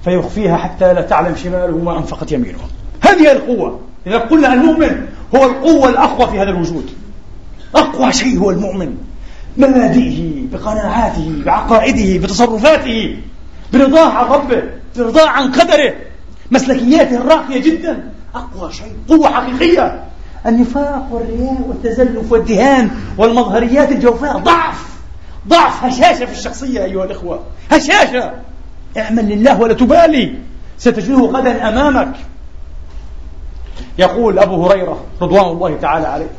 فيخفيها 0.04 0.58
حتى 0.58 0.93
لا 0.93 1.02
تعلم 1.02 1.36
شماله 1.36 1.78
ما 1.78 1.97
أنفقت 1.97 2.32
يمينه. 2.32 2.58
هذه 3.02 3.32
القوة. 3.32 3.80
إذا 4.08 4.17
قلنا 4.17 4.54
المؤمن 4.54 5.08
هو 5.36 5.45
القوة 5.45 5.89
الأقوى 5.89 6.28
في 6.28 6.39
هذا 6.39 6.49
الوجود. 6.49 6.89
أقوى 7.75 8.13
شيء 8.13 8.39
هو 8.39 8.49
المؤمن. 8.49 8.97
مبادئه 9.58 10.47
بقناعاته 10.52 11.41
بعقائده 11.45 12.23
بتصرفاته 12.23 13.17
برضاه 13.73 14.10
عن 14.10 14.25
ربه 14.25 14.63
برضاه 14.97 15.28
عن 15.28 15.52
قدره. 15.52 15.93
مسلكياته 16.52 17.17
الراقية 17.17 17.62
جدا. 17.62 18.12
أقوى 18.35 18.73
شيء 18.73 18.93
قوة 19.09 19.29
حقيقية. 19.29 20.03
النفاق 20.45 21.07
والرياء 21.11 21.61
والتزلف 21.67 22.31
والدهان 22.31 22.91
والمظهريات 23.17 23.91
الجوفاء 23.91 24.37
ضعف 24.37 24.89
ضعف 25.47 25.83
هشاشة 25.83 26.25
في 26.25 26.31
الشخصية 26.31 26.83
أيها 26.83 27.03
الإخوة 27.03 27.39
هشاشة. 27.71 28.31
اعمل 28.97 29.29
لله 29.29 29.61
ولا 29.61 29.73
تبالي 29.73 30.35
ستجده 30.77 31.17
غدا 31.17 31.69
أمامك. 31.69 32.15
يقول 33.97 34.39
أبو 34.39 34.67
هريرة 34.67 35.03
رضوان 35.21 35.45
الله 35.45 35.77
تعالى 35.81 36.07
عليه. 36.07 36.29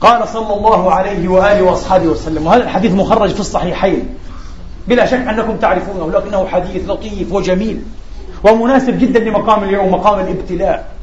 قال 0.00 0.28
صلى 0.28 0.54
الله 0.54 0.92
عليه 0.92 1.28
وآله 1.28 1.62
وأصحابه 1.62 2.06
وسلم 2.06 2.46
وهذا 2.46 2.62
الحديث 2.62 2.92
مخرج 2.92 3.30
في 3.30 3.40
الصحيحين. 3.40 4.08
بلا 4.88 5.06
شك 5.06 5.14
أنكم 5.14 5.56
تعرفونه 5.56 6.18
لكنه 6.18 6.46
حديث 6.46 6.90
لطيف 6.90 7.32
وجميل. 7.32 7.82
ومناسب 8.44 8.98
جدا 8.98 9.20
لمقام 9.20 9.64
اليوم 9.64 9.92
مقام 9.92 10.20
الابتلاء. 10.20 10.94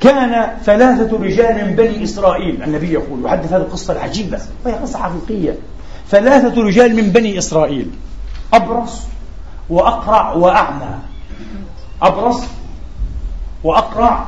كان 0.00 0.56
ثلاثة 0.64 1.18
رجال 1.18 1.66
من 1.66 1.76
بني 1.76 2.04
إسرائيل 2.04 2.62
النبي 2.62 2.92
يقول 2.92 3.24
يحدث 3.24 3.52
هذه 3.52 3.60
القصة 3.60 3.92
العجيبة 3.92 4.40
وهي 4.64 4.74
قصة 4.74 4.98
حقيقية. 4.98 5.54
ثلاثة 6.08 6.62
رجال 6.62 6.96
من 6.96 7.02
بني 7.02 7.38
إسرائيل 7.38 7.90
أبرص 8.52 9.02
وأقرع 9.70 10.32
وأعمى. 10.32 10.98
أبرص 12.02 12.42
وأقرع. 13.64 14.26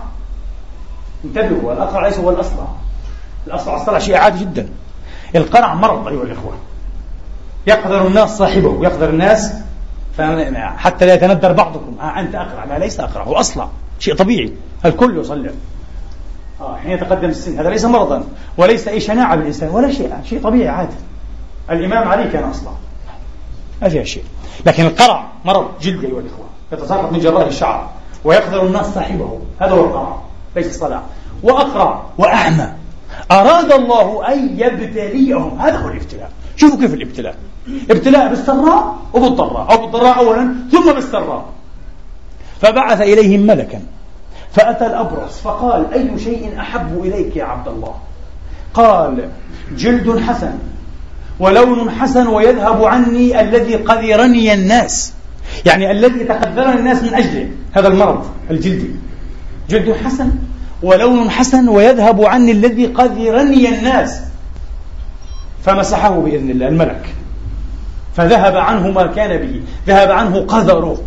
انتبهوا 1.25 1.73
الأقرع 1.73 2.07
ليس 2.07 2.19
هو 2.19 2.31
الأصلع. 2.31 2.67
الأصلع 3.47 3.77
الصلع 3.77 3.99
شيء 3.99 4.17
عادي 4.17 4.45
جدا. 4.45 4.69
القرع 5.37 5.75
مرض 5.75 6.09
أيها 6.09 6.23
الإخوة. 6.23 6.53
يقدر 7.67 8.07
الناس 8.07 8.39
صاحبه 8.39 8.83
يقدر 8.83 9.09
الناس 9.09 9.53
حتى 10.77 11.07
لا 11.07 11.15
يتندر 11.15 11.53
بعضكم. 11.53 11.97
آه 12.01 12.21
أنت 12.21 12.35
أقرع. 12.35 12.65
لا 12.65 12.79
ليس 12.79 13.01
أقرع. 13.01 13.25
هو 13.25 13.35
أصلع. 13.35 13.69
شيء 13.99 14.15
طبيعي. 14.15 14.53
الكل 14.85 15.19
يصلع؟ 15.19 15.51
آه 16.61 16.77
حين 16.77 16.91
يتقدم 16.91 17.29
السن. 17.29 17.59
هذا 17.59 17.71
ليس 17.71 17.85
مرضا. 17.85 18.25
وليس 18.57 18.89
أي 18.89 19.01
شناعة 19.01 19.37
بالإنسان. 19.37 19.69
ولا 19.71 19.93
شيء. 19.93 20.15
شيء 20.25 20.43
طبيعي 20.43 20.69
عادي. 20.69 20.95
الإمام 21.71 22.09
علي 22.09 22.29
كان 22.29 22.45
أصلع. 22.45 22.73
ما 23.83 23.89
فيها 23.89 24.05
شيء. 24.05 24.25
لكن 24.67 24.87
القرع 24.87 25.27
مرض 25.45 25.67
جلدي 25.81 26.07
أيها 26.07 26.21
الإخوة. 26.21 26.47
يتساقط 26.73 27.13
من 27.13 27.19
جراح 27.19 27.47
الشعر 27.47 27.91
ويقدر 28.25 28.67
الناس 28.67 28.87
صاحبه. 28.87 29.41
هذا 29.61 29.71
هو 29.71 29.85
القرع. 29.85 30.17
ليس 30.57 30.67
الصلاة 30.67 31.03
وأقرع 31.43 32.03
وأعمى. 32.19 32.69
أراد 33.31 33.73
الله 33.73 34.33
أن 34.33 34.59
يبتليهم. 34.59 35.61
هذا 35.61 35.77
هو 35.77 35.89
الابتلاء. 35.89 36.31
شوفوا 36.63 36.81
كيف 36.81 36.95
الابتلاء. 36.95 37.35
ابتلاء 37.91 38.29
بالسراء 38.29 38.97
وبالضراء 39.15 39.73
أو 39.73 39.77
بالضراء 39.83 40.19
أولا 40.19 40.55
ثم 40.73 40.93
بالسراء. 40.93 41.45
فبعث 42.61 43.01
إليهم 43.01 43.41
ملكا. 43.41 43.81
فأتى 44.53 44.87
الأبرص 44.87 45.41
فقال 45.41 45.93
أي 45.93 46.19
شيء 46.19 46.61
أحب 46.61 47.05
إليك 47.05 47.37
يا 47.37 47.45
عبد 47.45 47.69
الله؟ 47.69 47.95
قال 48.75 49.29
جلد 49.77 50.19
حسن 50.19 50.53
ولون 51.41 51.91
حسن 51.91 52.27
ويذهب 52.27 52.85
عني 52.85 53.41
الذي 53.41 53.75
قذرني 53.75 54.55
الناس. 54.55 55.13
يعني 55.67 55.91
الذي 55.91 56.25
تخذلني 56.25 56.79
الناس 56.79 57.03
من 57.03 57.15
أجله 57.15 57.49
هذا 57.73 57.89
المرض 57.89 58.25
الجلدي. 58.51 58.91
جلد 59.71 59.97
حسن 60.05 60.31
ولون 60.83 61.31
حسن 61.31 61.69
ويذهب 61.69 62.25
عني 62.25 62.53
الذي 62.53 62.87
قد 62.87 63.19
رني 63.19 63.69
الناس. 63.69 64.32
فمسحه 65.65 66.21
بإذن 66.21 66.51
الله 66.51 66.69
الملك. 66.69 67.15
فذهب 68.17 68.57
عنه 68.57 68.91
ما 68.91 69.07
كان 69.07 69.41
به 69.41 69.63
ذهب 69.87 70.11
عنه 70.11 70.41
قدره 70.41 70.99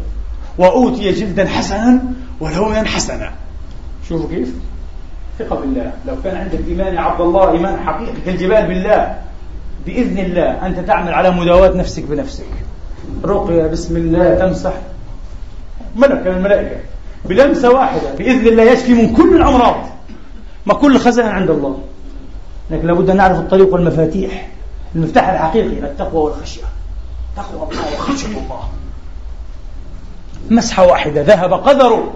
وأوتي 0.58 1.12
جلدا 1.12 1.48
حسنا 1.48 2.00
ولونا 2.40 2.84
حسنا. 2.84 3.32
شوفوا 4.10 4.30
كيف؟ 4.30 4.54
ثقة 5.40 5.56
بالله. 5.56 5.92
لو 6.08 6.16
كان 6.24 6.36
عندك 6.36 6.60
إيمان 6.68 6.96
يا 6.96 7.00
عبد 7.00 7.22
الله 7.22 7.52
إيمان 7.52 7.80
حقيقي 7.80 8.22
كالجبال 8.26 8.68
بالله 8.68 9.16
بإذن 9.86 10.18
الله 10.18 10.66
أنت 10.66 10.80
تعمل 10.80 11.14
على 11.14 11.32
مداواة 11.32 11.78
نفسك 11.78 12.04
بنفسك. 12.04 12.46
رقية 13.26 13.68
بسم 13.68 13.98
الله 13.98 14.36
تمسح. 14.36 14.74
ملك 15.96 16.28
من 16.28 16.36
الملائكة. 16.38 16.78
بلمسة 17.26 17.72
واحدة 17.72 18.16
بإذن 18.18 18.48
الله 18.48 18.64
يشفي 18.64 18.94
من 18.94 19.16
كل 19.16 19.36
الأمراض. 19.36 19.76
ما 20.66 20.74
كل 20.74 20.96
الخزائن 20.96 21.30
عند 21.30 21.50
الله. 21.50 21.80
لكن 22.70 22.88
لابد 22.88 23.10
أن 23.10 23.18
نعرف 23.18 23.40
الطريق 23.40 23.74
والمفاتيح 23.74 24.48
المفتاح 24.96 25.30
الحقيقي 25.30 25.68
التقوى 25.68 26.24
والخشية. 26.24 26.62
تقوى 27.36 27.68
الله 27.72 27.94
وخشية 27.98 28.28
الله. 28.28 28.70
مسحة 30.50 30.86
واحدة. 30.86 31.22
ذهب 31.22 31.54
قدره 31.54 32.14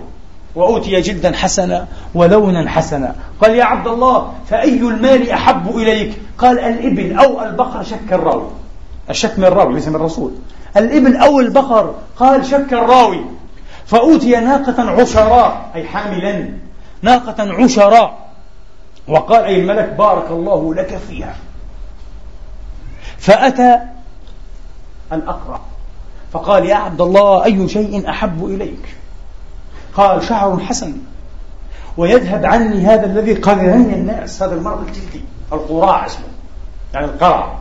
وأوتي 0.55 1.01
جلدا 1.01 1.35
حسنا 1.35 1.87
ولونا 2.15 2.69
حسنا. 2.69 3.15
قال 3.41 3.55
يا 3.55 3.63
عبد 3.63 3.87
الله 3.87 4.33
فأي 4.49 4.79
المال 4.79 5.29
أحب 5.29 5.77
إليك؟ 5.77 6.21
قال 6.37 6.59
الإبل 6.59 7.19
أو 7.19 7.43
البقر 7.43 7.83
شك 7.83 8.13
الراوي. 8.13 8.47
الشك 9.09 9.39
من 9.39 9.45
الراوي 9.45 9.73
ليس 9.73 9.87
من 9.87 9.95
الرسول. 9.95 10.31
الإبل 10.77 11.17
أو 11.17 11.39
البقر؟ 11.39 11.95
قال 12.17 12.45
شك 12.45 12.73
الراوي. 12.73 13.21
فأوتي 13.85 14.31
ناقة 14.31 14.91
عشراء 15.01 15.71
أي 15.75 15.83
حاملا. 15.83 16.49
ناقة 17.01 17.53
عشراء. 17.63 18.18
وقال 19.07 19.43
أي 19.43 19.59
الملك 19.59 19.93
بارك 19.93 20.31
الله 20.31 20.75
لك 20.75 20.99
فيها. 21.09 21.35
فأتى 23.17 23.79
الأقرع 25.13 25.59
فقال 26.31 26.65
يا 26.65 26.75
عبد 26.75 27.01
الله 27.01 27.45
أي 27.45 27.67
شيء 27.67 28.09
أحب 28.09 28.45
إليك؟ 28.45 28.95
قال 29.93 30.23
شعر 30.23 30.59
حسن. 30.59 30.93
ويذهب 31.97 32.45
عني 32.45 32.85
هذا 32.85 33.05
الذي 33.05 33.33
قذرني 33.33 33.93
الناس 33.93 34.43
هذا 34.43 34.55
المرض 34.55 34.87
الجلدي 34.87 35.21
القراع 35.53 36.05
اسمه. 36.05 36.25
يعني 36.93 37.05
القرع 37.05 37.57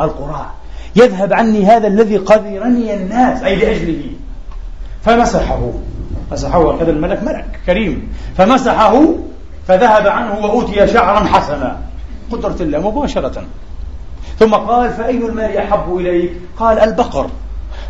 القراع 0.00 0.50
يذهب 0.96 1.32
عني 1.32 1.66
هذا 1.66 1.86
الذي 1.86 2.16
قذرني 2.16 2.94
الناس 2.94 3.42
أي 3.42 3.56
لأجله. 3.56 4.10
فمسحه. 5.04 5.70
مسحه 6.32 6.82
هذا 6.82 6.90
الملك 6.90 7.22
ملك 7.22 7.60
كريم. 7.66 8.12
فمسحه 8.36 9.02
فذهب 9.66 10.06
عنه 10.06 10.38
وأوتي 10.44 10.86
شعرا 10.86 11.24
حسنا. 11.24 11.78
قدرة 12.32 12.56
الله 12.60 12.90
مباشرة. 12.90 13.44
ثم 14.38 14.54
قال 14.54 14.90
فأي 14.90 15.16
المال 15.16 15.56
أحب 15.56 15.96
إليك؟ 15.96 16.32
قال 16.58 16.78
البقر. 16.78 17.26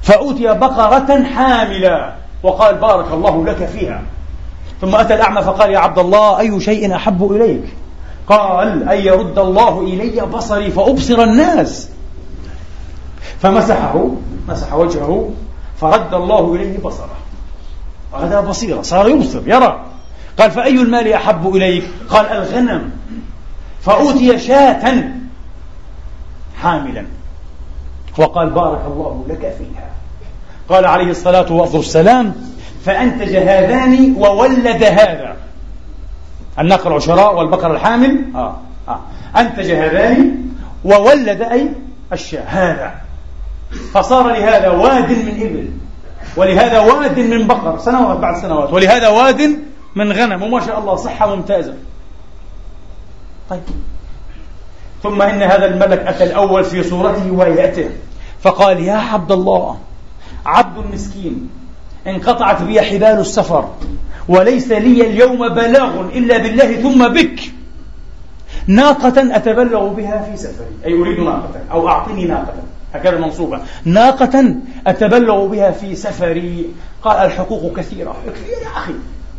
فأوتي 0.03 0.47
بقرة 0.55 1.23
حاملة. 1.23 2.15
وقال 2.43 2.75
بارك 2.75 3.13
الله 3.13 3.45
لك 3.45 3.65
فيها. 3.65 4.03
ثم 4.81 4.95
أتى 4.95 5.15
الأعمى 5.15 5.43
فقال 5.43 5.71
يا 5.71 5.79
عبد 5.79 5.99
الله 5.99 6.41
أي 6.41 6.61
شيء 6.61 6.97
أحب 6.97 7.33
إليك؟ 7.33 7.65
قال 8.29 8.89
أن 8.89 8.99
يرد 8.99 9.39
الله 9.39 9.81
إلي 9.81 10.27
بصري 10.27 10.71
فأبصر 10.71 11.23
الناس. 11.23 11.89
فمسحه 13.41 14.11
مسح 14.49 14.75
وجهه 14.75 15.31
فرد 15.81 16.15
الله 16.15 16.55
إليه 16.55 16.79
بصره. 16.79 17.17
وهذا 18.13 18.41
بصيرة 18.41 18.83
صار 18.83 19.09
يبصر 19.09 19.41
يرى. 19.47 19.81
قال 20.41 20.51
فأي 20.51 20.75
المال 20.75 21.13
أحب 21.13 21.57
إليك؟ 21.57 21.85
قال 22.09 22.27
الغنم. 22.27 22.91
فأوتي 23.83 24.39
شاة 24.39 25.05
حاملا. 26.63 27.07
وقال 28.19 28.51
بارك 28.51 28.81
الله 28.87 29.25
لك 29.29 29.55
فيها. 29.59 29.91
قال 30.69 30.85
عليه 30.85 31.11
الصلاة 31.11 31.53
والسلام 31.53 32.35
فأنتج 32.85 33.37
هذان 33.37 34.15
وولد 34.19 34.83
هذا. 34.83 35.37
الناقة 36.59 36.89
العشراء 36.89 37.37
والبقر 37.37 37.75
الحامل. 37.75 38.25
آه. 38.35 38.57
آه. 38.89 39.01
أنتج 39.37 39.71
هذان 39.71 40.37
وولد 40.85 41.43
أي 41.43 41.69
الشاة. 42.13 42.45
هذا. 42.45 42.95
فصار 43.93 44.29
لهذا 44.29 44.71
واد 44.71 45.11
من 45.11 45.41
إبل. 45.41 45.71
ولهذا 46.37 46.79
واد 46.79 47.19
من 47.19 47.47
بقر. 47.47 47.79
سنوات 47.79 48.19
بعد 48.19 48.43
سنوات. 48.43 48.73
ولهذا 48.73 49.09
واد 49.09 49.70
من 49.95 50.13
غنم 50.13 50.43
وما 50.43 50.61
شاء 50.67 50.79
الله 50.79 50.97
صحة 50.97 51.35
ممتازة. 51.35 51.75
طيب. 53.51 53.61
ثم 55.03 55.23
إن 55.23 55.43
هذا 55.43 55.67
الملك 55.67 55.99
أتى 55.99 56.25
الأول 56.25 56.65
في 56.65 56.83
صورته 56.83 57.31
وهيئته 57.31 57.91
فقال 58.41 58.81
يا 58.81 58.95
عبد 58.95 59.33
الله 59.33 59.79
عبد 60.47 60.95
مسكين 60.95 61.51
انقطعت 62.07 62.63
بي 62.63 62.81
حبال 62.81 63.21
السفر 63.21 63.69
وليس 64.29 64.69
لي 64.69 65.07
اليوم 65.07 65.49
بلاغ 65.49 66.01
إلا 66.01 66.39
بالله 66.39 66.83
ثم 66.83 67.09
بك. 67.09 67.41
ناقة 68.67 69.37
أتبلغ 69.37 69.89
بها 69.89 70.23
في 70.31 70.37
سفري. 70.37 70.75
أي 70.85 71.01
أريد 71.01 71.21
ناقة 71.21 71.61
أو 71.73 71.89
أعطني 71.89 72.25
ناقة. 72.25 72.55
هكذا 72.95 73.19
منصوبة. 73.19 73.61
ناقة 73.85 74.55
أتبلغ 74.87 75.47
بها 75.47 75.71
في 75.71 75.97
سفري. 75.97 76.67
قال 77.03 77.17
الحقوق 77.17 77.77
كثيرة. 77.77 78.17
كثير 78.27 78.59
يا 78.63 78.77
أخي. 78.77 78.95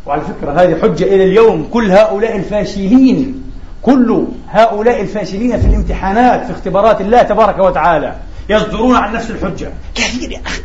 وعلى 0.06 0.20
فكرة 0.20 0.62
هذه 0.62 0.80
حجة 0.82 1.04
إلى 1.04 1.24
اليوم 1.24 1.68
كل 1.72 1.92
هؤلاء 1.92 2.36
الفاشلين 2.36 3.42
كل 3.82 4.26
هؤلاء 4.48 5.00
الفاشلين 5.00 5.60
في 5.60 5.66
الامتحانات 5.66 6.46
في 6.46 6.52
اختبارات 6.52 7.00
الله 7.00 7.22
تبارك 7.22 7.58
وتعالى 7.58 8.16
يصدرون 8.48 8.96
عن 8.96 9.12
نفس 9.12 9.30
الحجة. 9.30 9.72
كثير 9.94 10.32
يا 10.32 10.40
أخي. 10.46 10.62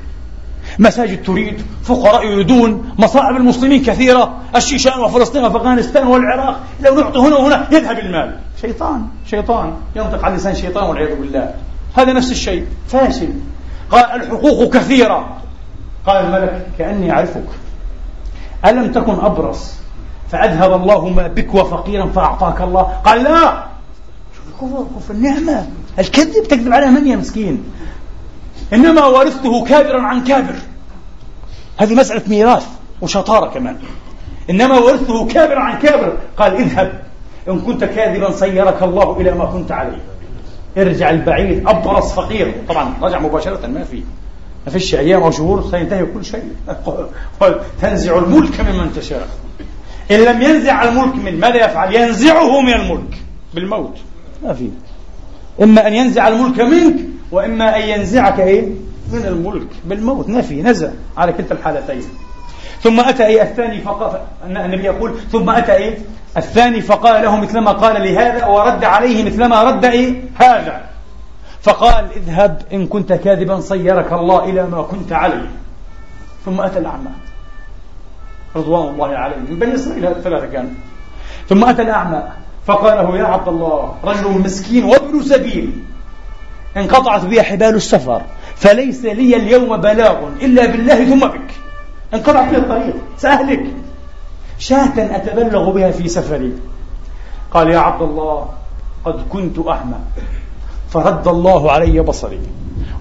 مساجد 0.79 1.23
تريد 1.23 1.61
فقراء 1.83 2.25
يريدون 2.25 2.89
مصائب 2.97 3.35
المسلمين 3.35 3.83
كثيرة 3.83 4.37
الشيشان 4.55 4.99
وفلسطين 4.99 5.43
وأفغانستان 5.43 6.07
والعراق 6.07 6.59
لو 6.81 6.95
نعطي 6.95 7.19
هنا 7.19 7.35
وهنا 7.35 7.67
يذهب 7.71 7.99
المال. 7.99 8.37
شيطان 8.61 9.07
شيطان. 9.25 9.73
ينطق 9.95 10.25
عن 10.25 10.35
لسان 10.35 10.55
شيطان 10.55 10.83
والعياذ 10.83 11.15
بالله. 11.15 11.53
هذا 11.95 12.13
نفس 12.13 12.31
الشيء. 12.31 12.65
فاشل. 12.87 13.29
قال 13.91 14.21
الحقوق 14.21 14.73
كثيرة. 14.73 15.37
قال 16.05 16.25
الملك 16.25 16.67
كأني 16.77 17.11
أعرفك. 17.11 17.43
ألم 18.65 18.91
تكن 18.91 19.13
أبرص؟ 19.13 19.73
فأذهب 20.31 20.73
الله 20.73 21.09
ما 21.09 21.27
بك 21.27 21.55
وفقيرا 21.55 22.05
فأعطاك 22.05 22.61
الله. 22.61 22.81
قال 22.81 23.23
لا. 23.23 23.63
شوف 24.35 24.47
الكفر 24.47 24.85
كفر 24.99 25.13
النعمة. 25.13 25.67
الكذب 25.99 26.43
تكذب 26.43 26.73
على 26.73 26.85
من 26.85 27.07
يا 27.07 27.15
مسكين؟ 27.15 27.63
إنما 28.73 29.05
ورثته 29.05 29.65
كابرا 29.65 30.01
عن 30.01 30.23
كابر. 30.23 30.55
هذه 31.77 31.95
مسألة 31.95 32.21
ميراث 32.27 32.67
وشطارة 33.01 33.49
كمان. 33.49 33.77
إنما 34.49 34.77
ورثته 34.77 35.27
كابرا 35.27 35.59
عن 35.59 35.79
كابر. 35.79 36.17
قال 36.37 36.55
اذهب. 36.55 37.01
إن 37.49 37.59
كنت 37.59 37.83
كاذبا 37.83 38.31
صيرك 38.31 38.83
الله 38.83 39.17
إلى 39.21 39.31
ما 39.31 39.45
كنت 39.45 39.71
عليه. 39.71 40.01
ارجع 40.77 41.09
البعيد 41.09 41.67
أبرص 41.67 42.13
فقير. 42.13 42.55
طبعا 42.69 42.93
رجع 43.01 43.19
مباشرة 43.19 43.67
ما 43.67 43.83
في 43.83 44.03
ما 44.67 44.73
فيش 44.73 44.95
أيام 44.95 45.23
أو 45.23 45.31
شهور 45.31 45.71
سينتهي 45.71 46.05
كل 46.05 46.25
شيء. 46.25 46.43
تنزع 47.81 48.17
الملك 48.17 48.61
ممن 48.61 48.93
تشاء. 48.95 49.27
إن 50.11 50.15
لم 50.15 50.41
ينزع 50.41 50.83
الملك 50.83 51.15
من 51.15 51.39
ماذا 51.39 51.65
يفعل؟ 51.65 51.95
ينزعه 51.95 52.61
من 52.61 52.73
الملك. 52.73 53.17
بالموت. 53.53 53.97
ما 54.43 54.53
في. 54.53 54.69
إما 55.63 55.87
أن 55.87 55.93
ينزع 55.93 56.27
الملك 56.27 56.59
منك 56.59 56.95
وإما 57.31 57.75
أن 57.77 57.81
ينزعك 57.81 58.39
إيه؟ 58.39 58.67
من 59.11 59.25
الملك. 59.25 59.67
بالموت. 59.85 60.29
نفي 60.29 60.61
نزع. 60.61 60.89
على 61.17 61.33
كلتا 61.33 61.53
الحالتين. 61.53 62.03
ثم 62.81 62.99
أتى 62.99 63.25
إيه؟ 63.25 63.41
الثاني 63.41 63.81
فقال 63.81 64.21
النبي 64.45 64.83
يقول 64.83 65.13
ثم 65.31 65.49
أتى 65.49 65.73
إيه؟ 65.73 65.97
الثاني 66.37 66.81
فقال 66.81 67.23
له 67.23 67.35
مثلما 67.35 67.71
قال 67.71 68.01
لهذا 68.01 68.45
ورد 68.45 68.83
عليه 68.83 69.23
مثلما 69.23 69.63
رد 69.63 69.85
إيه؟ 69.85 70.23
هذا. 70.35 70.96
فقال 71.67 72.11
اذهب 72.15 72.61
إن 72.73 72.87
كنت 72.87 73.13
كاذبا 73.13 73.59
صيرك 73.59 74.13
الله 74.13 74.43
إلى 74.43 74.67
ما 74.67 74.81
كنت 74.81 75.13
عليه. 75.13 75.51
ثم 76.45 76.61
أتى 76.61 76.79
الأعمى. 76.79 77.11
رضوان 78.55 78.93
الله 78.93 79.07
عليه. 79.07 79.35
من 79.35 79.59
بني 79.59 79.75
إسرائيل 79.75 80.07
الثلاثة 80.07 80.45
كانوا 80.45 80.71
ثم 81.49 81.63
أتى 81.63 81.81
الأعمى. 81.81 82.23
فقال 82.65 82.97
له 82.97 83.17
يا 83.17 83.25
عبد 83.25 83.47
الله 83.47 83.95
رجل 84.03 84.29
مسكين 84.29 84.83
وابن 84.83 85.23
سبيل. 85.23 85.83
انقطعت 86.77 87.25
بي 87.25 87.43
حبال 87.43 87.75
السفر 87.75 88.21
فليس 88.55 89.05
لي 89.05 89.35
اليوم 89.35 89.77
بلاغ 89.77 90.27
إلا 90.41 90.65
بالله 90.65 91.05
ثم 91.05 91.27
بك. 91.27 91.51
انقطعت 92.13 92.49
بي 92.49 92.57
الطريق 92.57 92.95
سأهلك. 93.17 93.65
شاة 94.59 94.95
أتبلغ 95.15 95.71
بها 95.71 95.91
في 95.91 96.07
سفري. 96.07 96.53
قال 97.51 97.69
يا 97.69 97.79
عبد 97.79 98.01
الله 98.01 98.49
قد 99.05 99.27
كنت 99.29 99.67
أعمى. 99.67 99.99
فرد 100.89 101.27
الله 101.27 101.71
علي 101.71 101.99
بصري. 101.99 102.39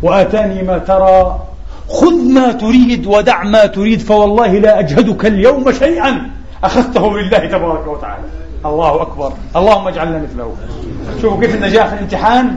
وآتاني 0.03 0.63
ما 0.63 0.79
ترى. 0.79 1.41
خذ 1.89 2.15
ما 2.33 2.53
تريد 2.53 3.07
ودع 3.07 3.43
ما 3.43 3.67
تريد 3.67 4.01
فوالله 4.01 4.53
لا 4.59 4.79
أجهدك 4.79 5.27
اليوم 5.27 5.73
شيئا. 5.73 6.31
أخذته 6.65 7.19
لله 7.19 7.39
تبارك 7.39 7.87
وتعالى. 7.87 8.25
الله 8.67 9.03
أكبر. 9.03 9.33
اللهم 9.57 9.89
اجعلنا 9.89 10.19
مثله. 10.19 10.55
شوفوا 11.23 11.41
كيف 11.41 11.55
النجاح 11.55 11.87
في 11.87 11.95
الامتحان. 11.95 12.57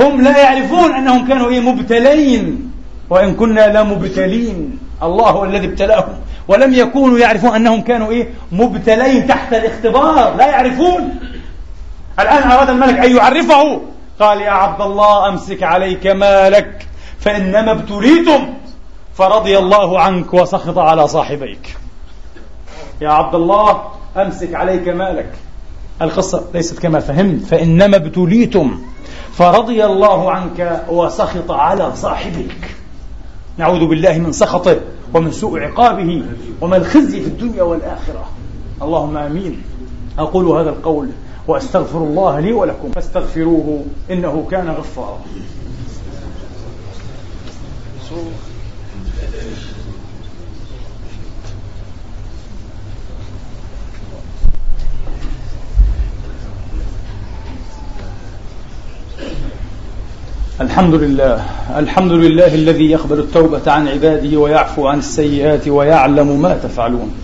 هم 0.00 0.20
لا 0.20 0.38
يعرفون 0.38 0.94
أنهم 0.94 1.28
كانوا 1.28 1.48
إيه 1.48 1.60
مبتلين. 1.60 2.70
وإن 3.10 3.34
كنا 3.34 3.80
لمبتلين 3.80 4.78
الله 5.02 5.30
هو 5.30 5.44
الذي 5.44 5.66
ابتلاهم. 5.66 6.14
ولم 6.48 6.74
يكونوا 6.74 7.18
يعرفون 7.18 7.54
أنهم 7.54 7.80
كانوا 7.80 8.10
إيه 8.10 8.28
مبتلين 8.52 9.26
تحت 9.26 9.52
الاختبار. 9.52 10.36
لا 10.36 10.46
يعرفون. 10.46 11.14
الآن 12.20 12.50
أراد 12.50 12.70
الملك 12.70 12.98
أن 12.98 13.16
يعرفه. 13.16 13.80
قال 14.20 14.40
يا 14.40 14.50
عبد 14.50 14.80
الله 14.80 15.28
أمسك 15.28 15.62
عليك 15.62 16.06
مالك 16.06 16.86
فإنما 17.18 17.72
ابتليتم. 17.72 18.54
فرضي 19.14 19.58
الله 19.58 20.00
عنك 20.00 20.34
وسخط 20.34 20.78
على 20.78 21.08
صاحبيك. 21.08 21.76
يا 23.00 23.08
عبد 23.08 23.34
الله 23.34 23.82
أمسك 24.16 24.54
عليك 24.54 24.88
مالك. 24.88 25.32
القصة 26.02 26.44
ليست 26.54 26.78
كما 26.78 27.00
فهمت. 27.00 27.44
فإنما 27.44 27.96
ابتليتم. 27.96 28.80
فرضي 29.32 29.84
الله 29.84 30.30
عنك 30.30 30.84
وسخط 30.88 31.50
على 31.50 31.96
صاحبك 31.96 32.76
نعوذ 33.58 33.86
بالله 33.86 34.18
من 34.18 34.32
سخطه 34.32 34.80
ومن 35.14 35.32
سوء 35.32 35.60
عقابه 35.60 36.22
ومن 36.60 36.74
الخزي 36.74 37.20
في 37.20 37.26
الدنيا 37.26 37.62
والآخرة. 37.62 38.24
اللهم 38.82 39.16
آمين. 39.16 39.62
أقول 40.18 40.46
هذا 40.46 40.70
القول 40.70 41.08
وأستغفر 41.48 41.98
الله 41.98 42.40
لي 42.40 42.52
ولكم. 42.52 42.90
فاستغفروه 42.90 43.84
إنه 44.10 44.46
كان 44.50 44.68
غفارا. 44.68 45.20
الحمد 60.60 60.94
لله. 60.94 61.44
الحمد 61.76 62.12
لله 62.12 62.54
الذي 62.54 62.90
يقبل 62.90 63.18
التوبة 63.18 63.72
عن 63.72 63.88
عباده 63.88 64.38
ويعفو 64.38 64.86
عن 64.86 64.98
السيئات 64.98 65.68
ويعلم 65.68 66.42
ما 66.42 66.54
تفعلون. 66.54 67.14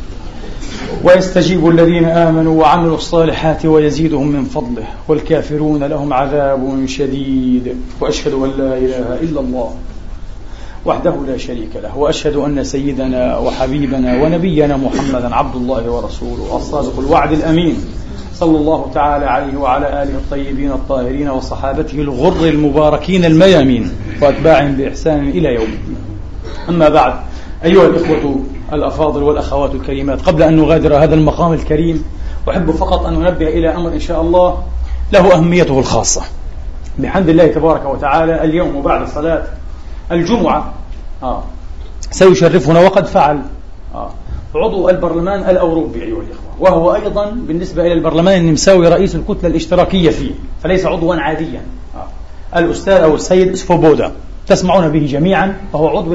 ويستجيب 1.04 1.68
الذين 1.68 2.04
آمنوا 2.04 2.60
وعملوا 2.60 2.96
الصالحات 2.96 3.66
ويزيدهم 3.66 4.28
من 4.28 4.44
فضله 4.44 4.86
والكافرون 5.08 5.84
لهم 5.84 6.12
عذاب 6.12 6.86
شديد 6.86 7.76
وأشهد 8.00 8.32
أن 8.32 8.50
لا 8.58 8.78
إله 8.78 9.20
إلا 9.22 9.40
الله 9.40 9.74
وحده 10.86 11.14
لا 11.26 11.36
شريك 11.36 11.76
له 11.82 11.98
وأشهد 11.98 12.36
أن 12.36 12.64
سيدنا 12.64 13.38
وحبيبنا 13.38 14.22
ونبينا 14.22 14.76
محمدا 14.76 15.34
عبد 15.34 15.56
الله 15.56 15.90
ورسوله 15.90 16.56
الصادق 16.56 16.98
الوعد 16.98 17.32
الأمين 17.32 17.76
صلى 18.34 18.58
الله 18.58 18.90
تعالى 18.94 19.26
عليه 19.26 19.56
وعلى 19.56 20.02
آله 20.02 20.14
الطيبين 20.14 20.70
الطاهرين 20.70 21.28
وصحابته 21.28 22.00
الغر 22.00 22.48
المباركين 22.48 23.24
الميامين 23.24 23.90
وأتباعهم 24.22 24.72
بإحسان 24.72 25.28
إلى 25.28 25.54
يوم 25.54 25.68
الدين. 25.68 25.96
أما 26.68 26.88
بعد 26.88 27.14
أيها 27.64 27.86
الإخوة 27.86 28.40
الأفاضل 28.72 29.22
والأخوات 29.22 29.74
الكريمات 29.74 30.22
قبل 30.22 30.42
أن 30.42 30.56
نغادر 30.56 30.96
هذا 30.96 31.14
المقام 31.14 31.52
الكريم 31.52 32.04
أحب 32.50 32.70
فقط 32.70 33.06
أن 33.06 33.26
أنبه 33.26 33.48
إلى 33.48 33.68
أمر 33.68 33.92
إن 33.92 34.00
شاء 34.00 34.20
الله 34.20 34.62
له 35.12 35.36
أهميته 35.36 35.78
الخاصة. 35.78 36.22
بحمد 36.98 37.28
الله 37.28 37.46
تبارك 37.46 37.84
وتعالى 37.84 38.44
اليوم 38.44 38.82
بعد 38.82 39.08
صلاه 39.08 39.42
الجمعة 40.12 40.72
آه 41.22 41.42
سيشرفنا 42.10 42.80
وقد 42.80 43.06
فعل 43.06 43.42
آه 43.94 44.10
عضو 44.54 44.88
البرلمان 44.88 45.50
الأوروبي 45.50 46.02
أيها 46.02 46.16
الإخوة 46.16 46.50
وهو 46.60 46.94
أيضا 46.94 47.30
بالنسبة 47.30 47.82
إلى 47.82 47.92
البرلمان 47.92 48.40
النمساوي 48.40 48.88
رئيس 48.88 49.14
الكتلة 49.14 49.50
الاشتراكية 49.50 50.10
فيه 50.10 50.30
فليس 50.62 50.86
عضوا 50.86 51.14
عاديا 51.14 51.62
آه. 51.96 52.58
الأستاذ 52.58 52.92
أو 52.92 53.14
السيد 53.14 53.54
سفوبودا 53.54 54.12
تسمعون 54.46 54.88
به 54.88 55.06
جميعا 55.06 55.56
وهو 55.72 55.88
عضو 55.88 56.12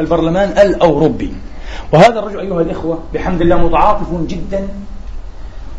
البرلمان 0.00 0.48
الأوروبي 0.48 1.32
وهذا 1.92 2.18
الرجل 2.18 2.40
أيها 2.40 2.60
الإخوة 2.60 2.98
بحمد 3.14 3.40
الله 3.40 3.56
متعاطف 3.56 4.06
جدا 4.28 4.68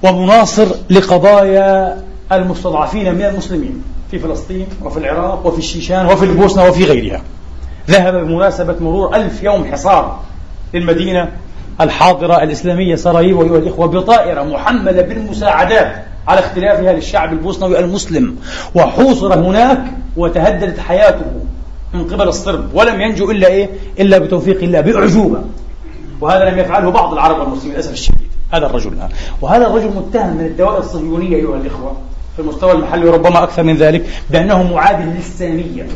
ومناصر 0.03 0.67
لقضايا 0.89 2.03
المستضعفين 2.31 3.15
من 3.15 3.25
المسلمين 3.25 3.83
في 4.11 4.19
فلسطين 4.19 4.67
وفي 4.83 4.97
العراق 4.97 5.47
وفي 5.47 5.57
الشيشان 5.57 6.05
وفي 6.05 6.25
البوسنة 6.25 6.65
وفي 6.65 6.83
غيرها. 6.85 7.21
ذهب 7.89 8.13
بمناسبة 8.13 8.75
مرور 8.81 9.15
ألف 9.15 9.43
يوم 9.43 9.71
حصار 9.71 10.19
للمدينة 10.73 11.31
الحاضرة 11.81 12.43
الإسلامية 12.43 12.95
سراييفو 12.95 13.43
أيها 13.43 13.57
الإخوة 13.57 13.87
بطائرة 13.87 14.43
محملة 14.43 15.01
بالمساعدات 15.01 16.05
على 16.27 16.39
اختلافها 16.39 16.93
للشعب 16.93 17.33
البوسنوي 17.33 17.79
المسلم 17.79 18.35
وحوصر 18.75 19.33
هناك 19.33 19.81
وتهددت 20.17 20.79
حياته 20.79 21.25
من 21.93 22.03
قبل 22.07 22.27
الصرب 22.27 22.69
ولم 22.73 23.01
ينجو 23.01 23.31
إلا 23.31 23.47
إيه؟ 23.47 23.69
إلا 23.99 24.17
بتوفيق 24.17 24.63
الله 24.63 24.81
بأعجوبة. 24.81 25.41
وهذا 26.23 26.49
لم 26.49 26.59
يفعله 26.59 26.89
بعض 26.91 27.13
العرب 27.13 27.47
المسلمين 27.47 27.73
للأسف 27.73 27.91
الشديد 27.91 28.27
هذا 28.51 28.65
الرجل 28.65 28.91
وهذا 29.41 29.67
الرجل 29.67 29.87
متهم 29.87 30.37
من 30.37 30.45
الدوائر 30.45 30.77
الصهيونية 30.77 31.35
أيها 31.35 31.55
الإخوة 31.55 31.93
في 32.35 32.41
المستوى 32.41 32.71
المحلي 32.71 33.05
وربما 33.05 33.43
أكثر 33.43 33.63
من 33.63 33.77
ذلك 33.77 34.05
بأنه 34.29 34.73
معادل 34.73 35.05
للسامية 35.05 35.87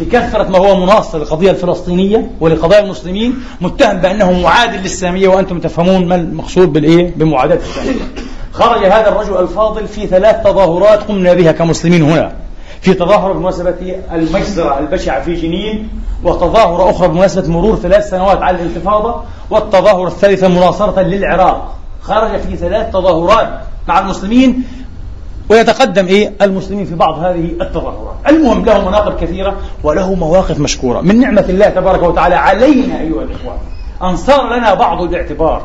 بكثرة 0.00 0.48
ما 0.48 0.58
هو 0.58 0.84
مناصر 0.84 1.18
للقضية 1.18 1.50
الفلسطينية 1.50 2.30
ولقضايا 2.40 2.80
المسلمين 2.80 3.34
متهم 3.60 3.96
بأنه 3.96 4.40
معادل 4.42 4.78
للسامية 4.78 5.28
وأنتم 5.28 5.60
تفهمون 5.60 6.08
ما 6.08 6.14
المقصود 6.14 6.72
بالإيه؟ 6.72 7.12
بمعاداة 7.16 7.56
السامية. 7.56 8.04
خرج 8.52 8.84
هذا 8.84 9.08
الرجل 9.08 9.36
الفاضل 9.36 9.88
في 9.88 10.06
ثلاث 10.06 10.44
تظاهرات 10.44 11.02
قمنا 11.02 11.34
بها 11.34 11.52
كمسلمين 11.52 12.02
هنا. 12.02 12.32
في 12.84 12.94
تظاهرة 12.94 13.32
بمناسبة 13.32 13.96
المجزرة 14.12 14.78
البشعة 14.78 15.22
في 15.22 15.34
جنين 15.34 15.88
وتظاهرة 16.24 16.90
أخرى 16.90 17.08
بمناسبة 17.08 17.48
مرور 17.48 17.76
ثلاث 17.76 18.10
سنوات 18.10 18.42
على 18.42 18.56
الانتفاضة 18.56 19.22
والتظاهرة 19.50 20.06
الثالثة 20.06 20.48
مناصرة 20.48 21.00
للعراق. 21.00 21.76
خرج 22.02 22.40
في 22.40 22.56
ثلاث 22.56 22.92
تظاهرات 22.92 23.48
مع 23.88 23.98
المسلمين 23.98 24.64
ويتقدم 25.48 26.06
إيه؟ 26.06 26.32
المسلمين 26.42 26.84
في 26.86 26.94
بعض 26.94 27.18
هذه 27.18 27.50
التظاهرات. 27.60 28.14
المهم 28.28 28.64
له 28.64 28.88
مناقب 28.88 29.20
كثيرة 29.20 29.56
وله 29.82 30.14
مواقف 30.14 30.60
مشكورة. 30.60 31.00
من 31.00 31.20
نعمة 31.20 31.44
الله 31.48 31.68
تبارك 31.68 32.02
وتعالى 32.02 32.34
علينا 32.34 33.00
أيها 33.00 33.22
الإخوان 33.22 33.58
أن 34.02 34.16
صار 34.16 34.56
لنا 34.56 34.74
بعض 34.74 35.02
الاعتبار 35.02 35.62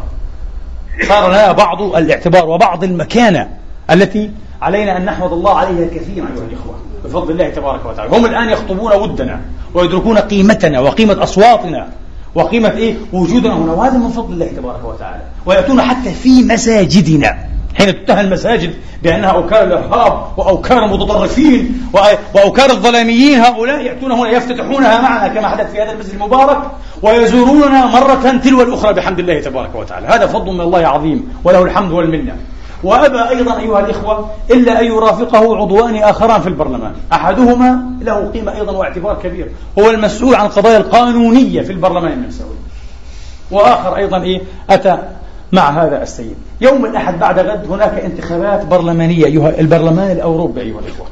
صار 1.07 1.29
لنا 1.29 1.51
بعض 1.51 1.81
الاعتبار 1.81 2.49
وبعض 2.49 2.83
المكانة 2.83 3.49
التي 3.91 4.31
علينا 4.61 4.97
أن 4.97 5.05
نحمد 5.05 5.31
الله 5.31 5.53
عليها 5.57 5.87
كثيرا 5.87 6.27
أيها 6.35 6.45
الإخوة 6.49 6.75
بفضل 7.05 7.31
الله 7.31 7.49
تبارك 7.49 7.85
وتعالى. 7.85 8.17
هم 8.17 8.25
الآن 8.25 8.49
يخطبون 8.49 8.93
ودنا 8.93 9.41
ويدركون 9.73 10.17
قيمتنا 10.17 10.79
وقيمة 10.79 11.23
أصواتنا 11.23 11.87
وقيمة 12.35 12.71
إيه؟ 12.71 12.95
وجودنا 13.13 13.53
هنا. 13.53 13.73
وهذا 13.73 13.97
من 13.97 14.09
فضل 14.09 14.33
الله 14.33 14.47
تبارك 14.47 14.85
وتعالى. 14.85 15.21
ويأتون 15.45 15.81
حتى 15.81 16.11
في 16.11 16.43
مساجدنا. 16.43 17.37
حين 17.75 18.05
تتهم 18.05 18.19
المساجد 18.19 18.73
بأنها 19.03 19.29
أوكار 19.29 19.63
الإرهاب 19.63 20.23
وأوكار 20.37 20.85
المتطرفين 20.85 21.89
وأوكار 22.33 22.69
الظلاميين 22.69 23.39
هؤلاء 23.39 23.81
يأتون 23.81 24.11
هنا 24.11 24.29
يفتتحونها 24.29 25.01
معنا 25.01 25.27
كما 25.27 25.47
حدث 25.47 25.71
في 25.71 25.81
هذا 25.81 25.91
المسجد 25.91 26.13
المبارك 26.13 26.57
ويزوروننا 27.01 27.85
مرة 27.85 28.39
تلو 28.43 28.61
الأخرى 28.61 28.93
بحمد 28.93 29.19
الله 29.19 29.41
تبارك 29.41 29.75
وتعالى. 29.75 30.07
هذا 30.07 30.27
فضل 30.27 30.53
من 30.53 30.61
الله 30.61 30.87
عظيم 30.87 31.33
وله 31.43 31.63
الحمد 31.63 31.91
والمنة. 31.91 32.35
وأبى 32.83 33.29
أيضا 33.29 33.59
أيها 33.59 33.79
الإخوة 33.79 34.29
إلا 34.51 34.81
أن 34.81 34.85
يرافقه 34.85 35.57
عضوان 35.57 35.95
آخران 35.95 36.41
في 36.41 36.47
البرلمان. 36.47 36.93
أحدهما 37.13 37.81
له 38.01 38.27
قيمة 38.27 38.55
أيضا 38.55 38.71
واعتبار 38.71 39.19
كبير 39.23 39.51
هو 39.79 39.89
المسؤول 39.89 40.35
عن 40.35 40.45
القضايا 40.45 40.77
القانونية 40.77 41.61
في 41.61 41.71
البرلمان 41.71 42.11
النمساوي 42.11 42.55
وآخر 43.51 43.95
أيضا 43.95 44.21
إيه 44.21 44.41
أتى 44.69 44.97
مع 45.51 45.83
هذا 45.83 46.03
السيد. 46.03 46.35
يوم 46.61 46.85
الأحد 46.85 47.19
بعد 47.19 47.39
غد 47.39 47.71
هناك 47.71 47.99
انتخابات 47.99 48.65
برلمانية 48.65 49.25
أيها 49.25 49.59
البرلمان 49.59 50.11
الأوروبي 50.11 50.61
أيها 50.61 50.79
الإخوة. 50.79 51.07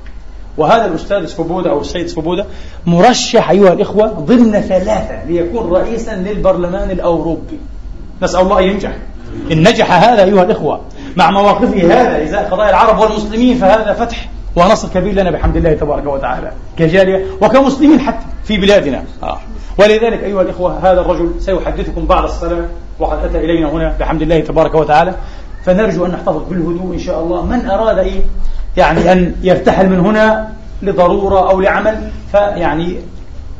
وهذا 0.58 0.86
الأستاذ 0.86 1.26
سفوبودا 1.26 1.70
أو 1.70 1.82
السيد 1.82 2.08
سفوبودا 2.08 2.46
مرشح 2.86 3.50
أيها 3.50 3.74
الإخوة 3.74 4.08
ضمن 4.08 4.62
ثلاثة 4.62 5.26
ليكون 5.28 5.72
رئيسا 5.72 6.16
للبرلمان 6.16 6.92
الأوروبي. 6.92 7.60
نسأل 8.22 8.42
الله 8.42 8.60
أن 8.60 8.64
ينجح. 8.64 8.92
إن 9.52 9.60
نجح 9.68 10.04
هذا 10.04 10.24
أيها 10.24 10.44
الإخوة 10.44 10.82
مع 11.18 11.32
مواقفه 11.32 12.02
هذا 12.02 12.24
إزاء 12.24 12.50
قضايا 12.52 12.70
العرب 12.70 13.00
والمسلمين 13.00 13.58
فهذا 13.58 13.94
فتح 13.94 14.30
ونصر 14.56 14.88
كبير 14.88 15.14
لنا 15.14 15.32
بحمد 15.32 15.56
الله 15.56 15.74
تبارك 15.74 16.06
وتعالى 16.06 16.52
كجالية 16.78 17.26
وكمسلمين 17.42 18.00
حتى 18.00 18.26
في 18.44 18.58
بلادنا. 18.58 19.04
آه. 19.24 19.40
ولذلك 19.80 20.24
أيها 20.24 20.42
الإخوة 20.42 20.92
هذا 20.92 21.02
الرجل 21.02 21.32
سيحدثكم 21.40 22.06
بعد 22.06 22.24
الصلاة 22.24 22.66
وقد 23.00 23.26
أتى 23.26 23.38
إلينا 23.38 23.72
هنا 23.72 23.96
بحمد 24.00 24.22
الله 24.22 24.40
تبارك 24.40 24.76
وتعالى. 24.76 25.16
فنرجو 25.66 26.06
أن 26.06 26.12
نحتفظ 26.12 26.50
بالهدوء 26.50 26.94
إن 26.94 27.00
شاء 27.00 27.24
الله. 27.24 27.46
من 27.46 27.70
أراد 27.70 27.98
إيه؟ 27.98 28.22
يعني 28.78 29.12
أن 29.12 29.36
يرتحل 29.42 29.90
من 29.90 30.00
هنا 30.00 30.50
لضرورة 30.82 31.50
أو 31.50 31.62
لعمل 31.62 32.10
فيعني 32.32 32.96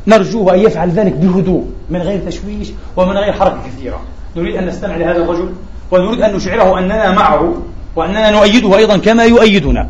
نرجوه 0.06 0.54
أن 0.54 0.58
يفعل 0.58 0.90
ذلك 0.90 1.12
بهدوء 1.12 1.64
من 1.90 2.02
غير 2.02 2.20
تشويش 2.26 2.68
ومن 2.96 3.12
غير 3.12 3.32
حركة 3.32 3.58
كثيرة. 3.66 4.00
نريد 4.36 4.56
أن 4.56 4.66
نستمع 4.66 4.96
لهذا 4.96 5.18
الرجل. 5.22 5.52
ونريد 5.90 6.22
أن 6.22 6.36
نشعره 6.36 6.78
أننا 6.78 7.12
معه 7.12 7.54
وأننا 7.96 8.30
نؤيده 8.30 8.76
أيضا 8.76 8.96
كما 8.96 9.24
يؤيدنا. 9.24 9.88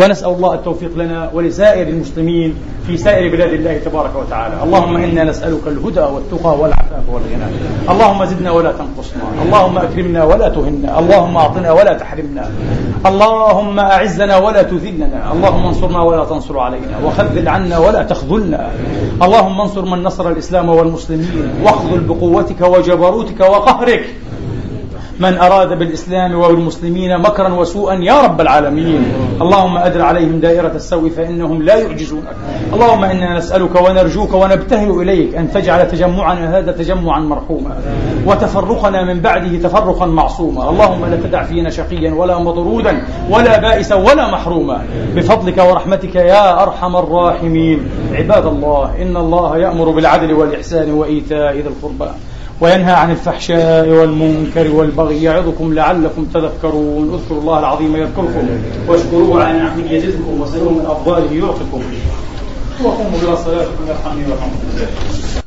ونسأل 0.00 0.28
الله 0.28 0.54
التوفيق 0.54 0.96
لنا 0.96 1.30
ولسائر 1.34 1.88
المسلمين 1.88 2.54
في 2.86 2.96
سائر 2.96 3.32
بلاد 3.32 3.52
الله 3.52 3.78
تبارك 3.78 4.10
وتعالى. 4.16 4.62
اللهم 4.64 4.96
إنا 4.96 5.24
نسألك 5.24 5.60
الهدى 5.66 6.00
والتقى 6.00 6.58
والعفاف 6.58 7.04
والغنى. 7.12 7.48
اللهم 7.90 8.24
زدنا 8.24 8.50
ولا 8.50 8.72
تنقصنا. 8.72 9.22
اللهم 9.44 9.78
أكرمنا 9.78 10.24
ولا 10.24 10.48
تهنا. 10.48 10.98
اللهم 10.98 11.36
أعطنا 11.36 11.72
ولا 11.72 11.92
تحرمنا. 11.92 12.50
اللهم 13.06 13.78
أعزنا 13.78 14.36
ولا 14.36 14.62
تذلنا. 14.62 15.32
اللهم 15.32 15.66
انصرنا 15.66 16.02
ولا 16.02 16.24
تنصر 16.24 16.58
علينا. 16.58 16.96
وخذل 17.04 17.48
عنا 17.48 17.78
ولا 17.78 18.02
تخذلنا. 18.02 18.70
اللهم 19.22 19.60
انصر 19.60 19.84
من 19.84 20.02
نصر 20.02 20.28
الإسلام 20.28 20.68
والمسلمين. 20.68 21.50
واخذل 21.64 22.00
بقوتك 22.00 22.60
وجبروتك 22.60 23.40
وقهرك. 23.40 24.04
من 25.20 25.38
أراد 25.38 25.78
بالإسلام 25.78 26.34
وبالمسلمين 26.34 27.18
مكرا 27.18 27.48
وسوءا 27.48 27.94
يا 27.94 28.20
رب 28.20 28.40
العالمين. 28.40 29.04
اللهم 29.42 29.76
أدر 29.76 30.02
عليهم 30.02 30.40
دائرة 30.40 30.72
السوء 30.74 31.10
فإنهم 31.10 31.62
لا 31.62 31.76
يعجزونك 31.76 32.36
اللهم 32.72 33.04
إنا 33.04 33.38
نسألك 33.38 33.74
ونرجوك 33.74 34.32
ونبتهل 34.34 34.90
إليك 34.90 35.34
أن 35.34 35.50
تجعل 35.50 35.88
تجمعنا 35.88 36.58
هذا 36.58 36.72
تجمعا 36.72 37.20
مرحوما 37.20 37.76
وتفرقنا 38.26 39.04
من 39.04 39.20
بعده 39.20 39.58
تفرقا 39.68 40.06
معصوما. 40.06 40.70
اللهم 40.70 41.06
لا 41.06 41.16
تدع 41.16 41.42
فينا 41.42 41.70
شقيا 41.70 42.14
ولا 42.14 42.38
مطرودا 42.38 43.02
ولا 43.30 43.60
بائسا 43.60 43.94
ولا 43.94 44.30
محروما. 44.30 44.84
بفضلك 45.16 45.58
ورحمتك 45.58 46.14
يا 46.14 46.62
أرحم 46.62 46.96
الراحمين. 46.96 47.90
عباد 48.12 48.46
الله 48.46 49.02
إن 49.02 49.16
الله 49.16 49.58
يأمر 49.58 49.90
بالعدل 49.90 50.32
والإحسان 50.32 50.92
وإيتاء 50.92 51.52
ذي 51.52 51.68
القربى. 51.68 52.10
وينهى 52.60 52.92
عن 52.92 53.10
الفحشاء 53.10 53.88
والمنكر 53.88 54.70
والبغي 54.70 55.22
يعظكم 55.22 55.74
لعلكم 55.74 56.24
تذكرون. 56.24 57.14
اذكروا 57.14 57.40
الله 57.40 57.58
العظيم 57.58 57.96
يذكركم 57.96 58.48
واشكروه 58.88 59.44
على 59.44 59.58
نعمه 59.58 59.92
يزدكم 59.92 60.40
وسلوه 60.40 60.72
من 60.72 60.86
افضاله 60.86 61.32
يعطكم 61.32 61.82
وقوموا 62.84 63.18
إلى 63.22 63.36
صلاتكم 63.36 63.84
يرحمني 63.88 64.24
ويرحمكم. 64.26 65.39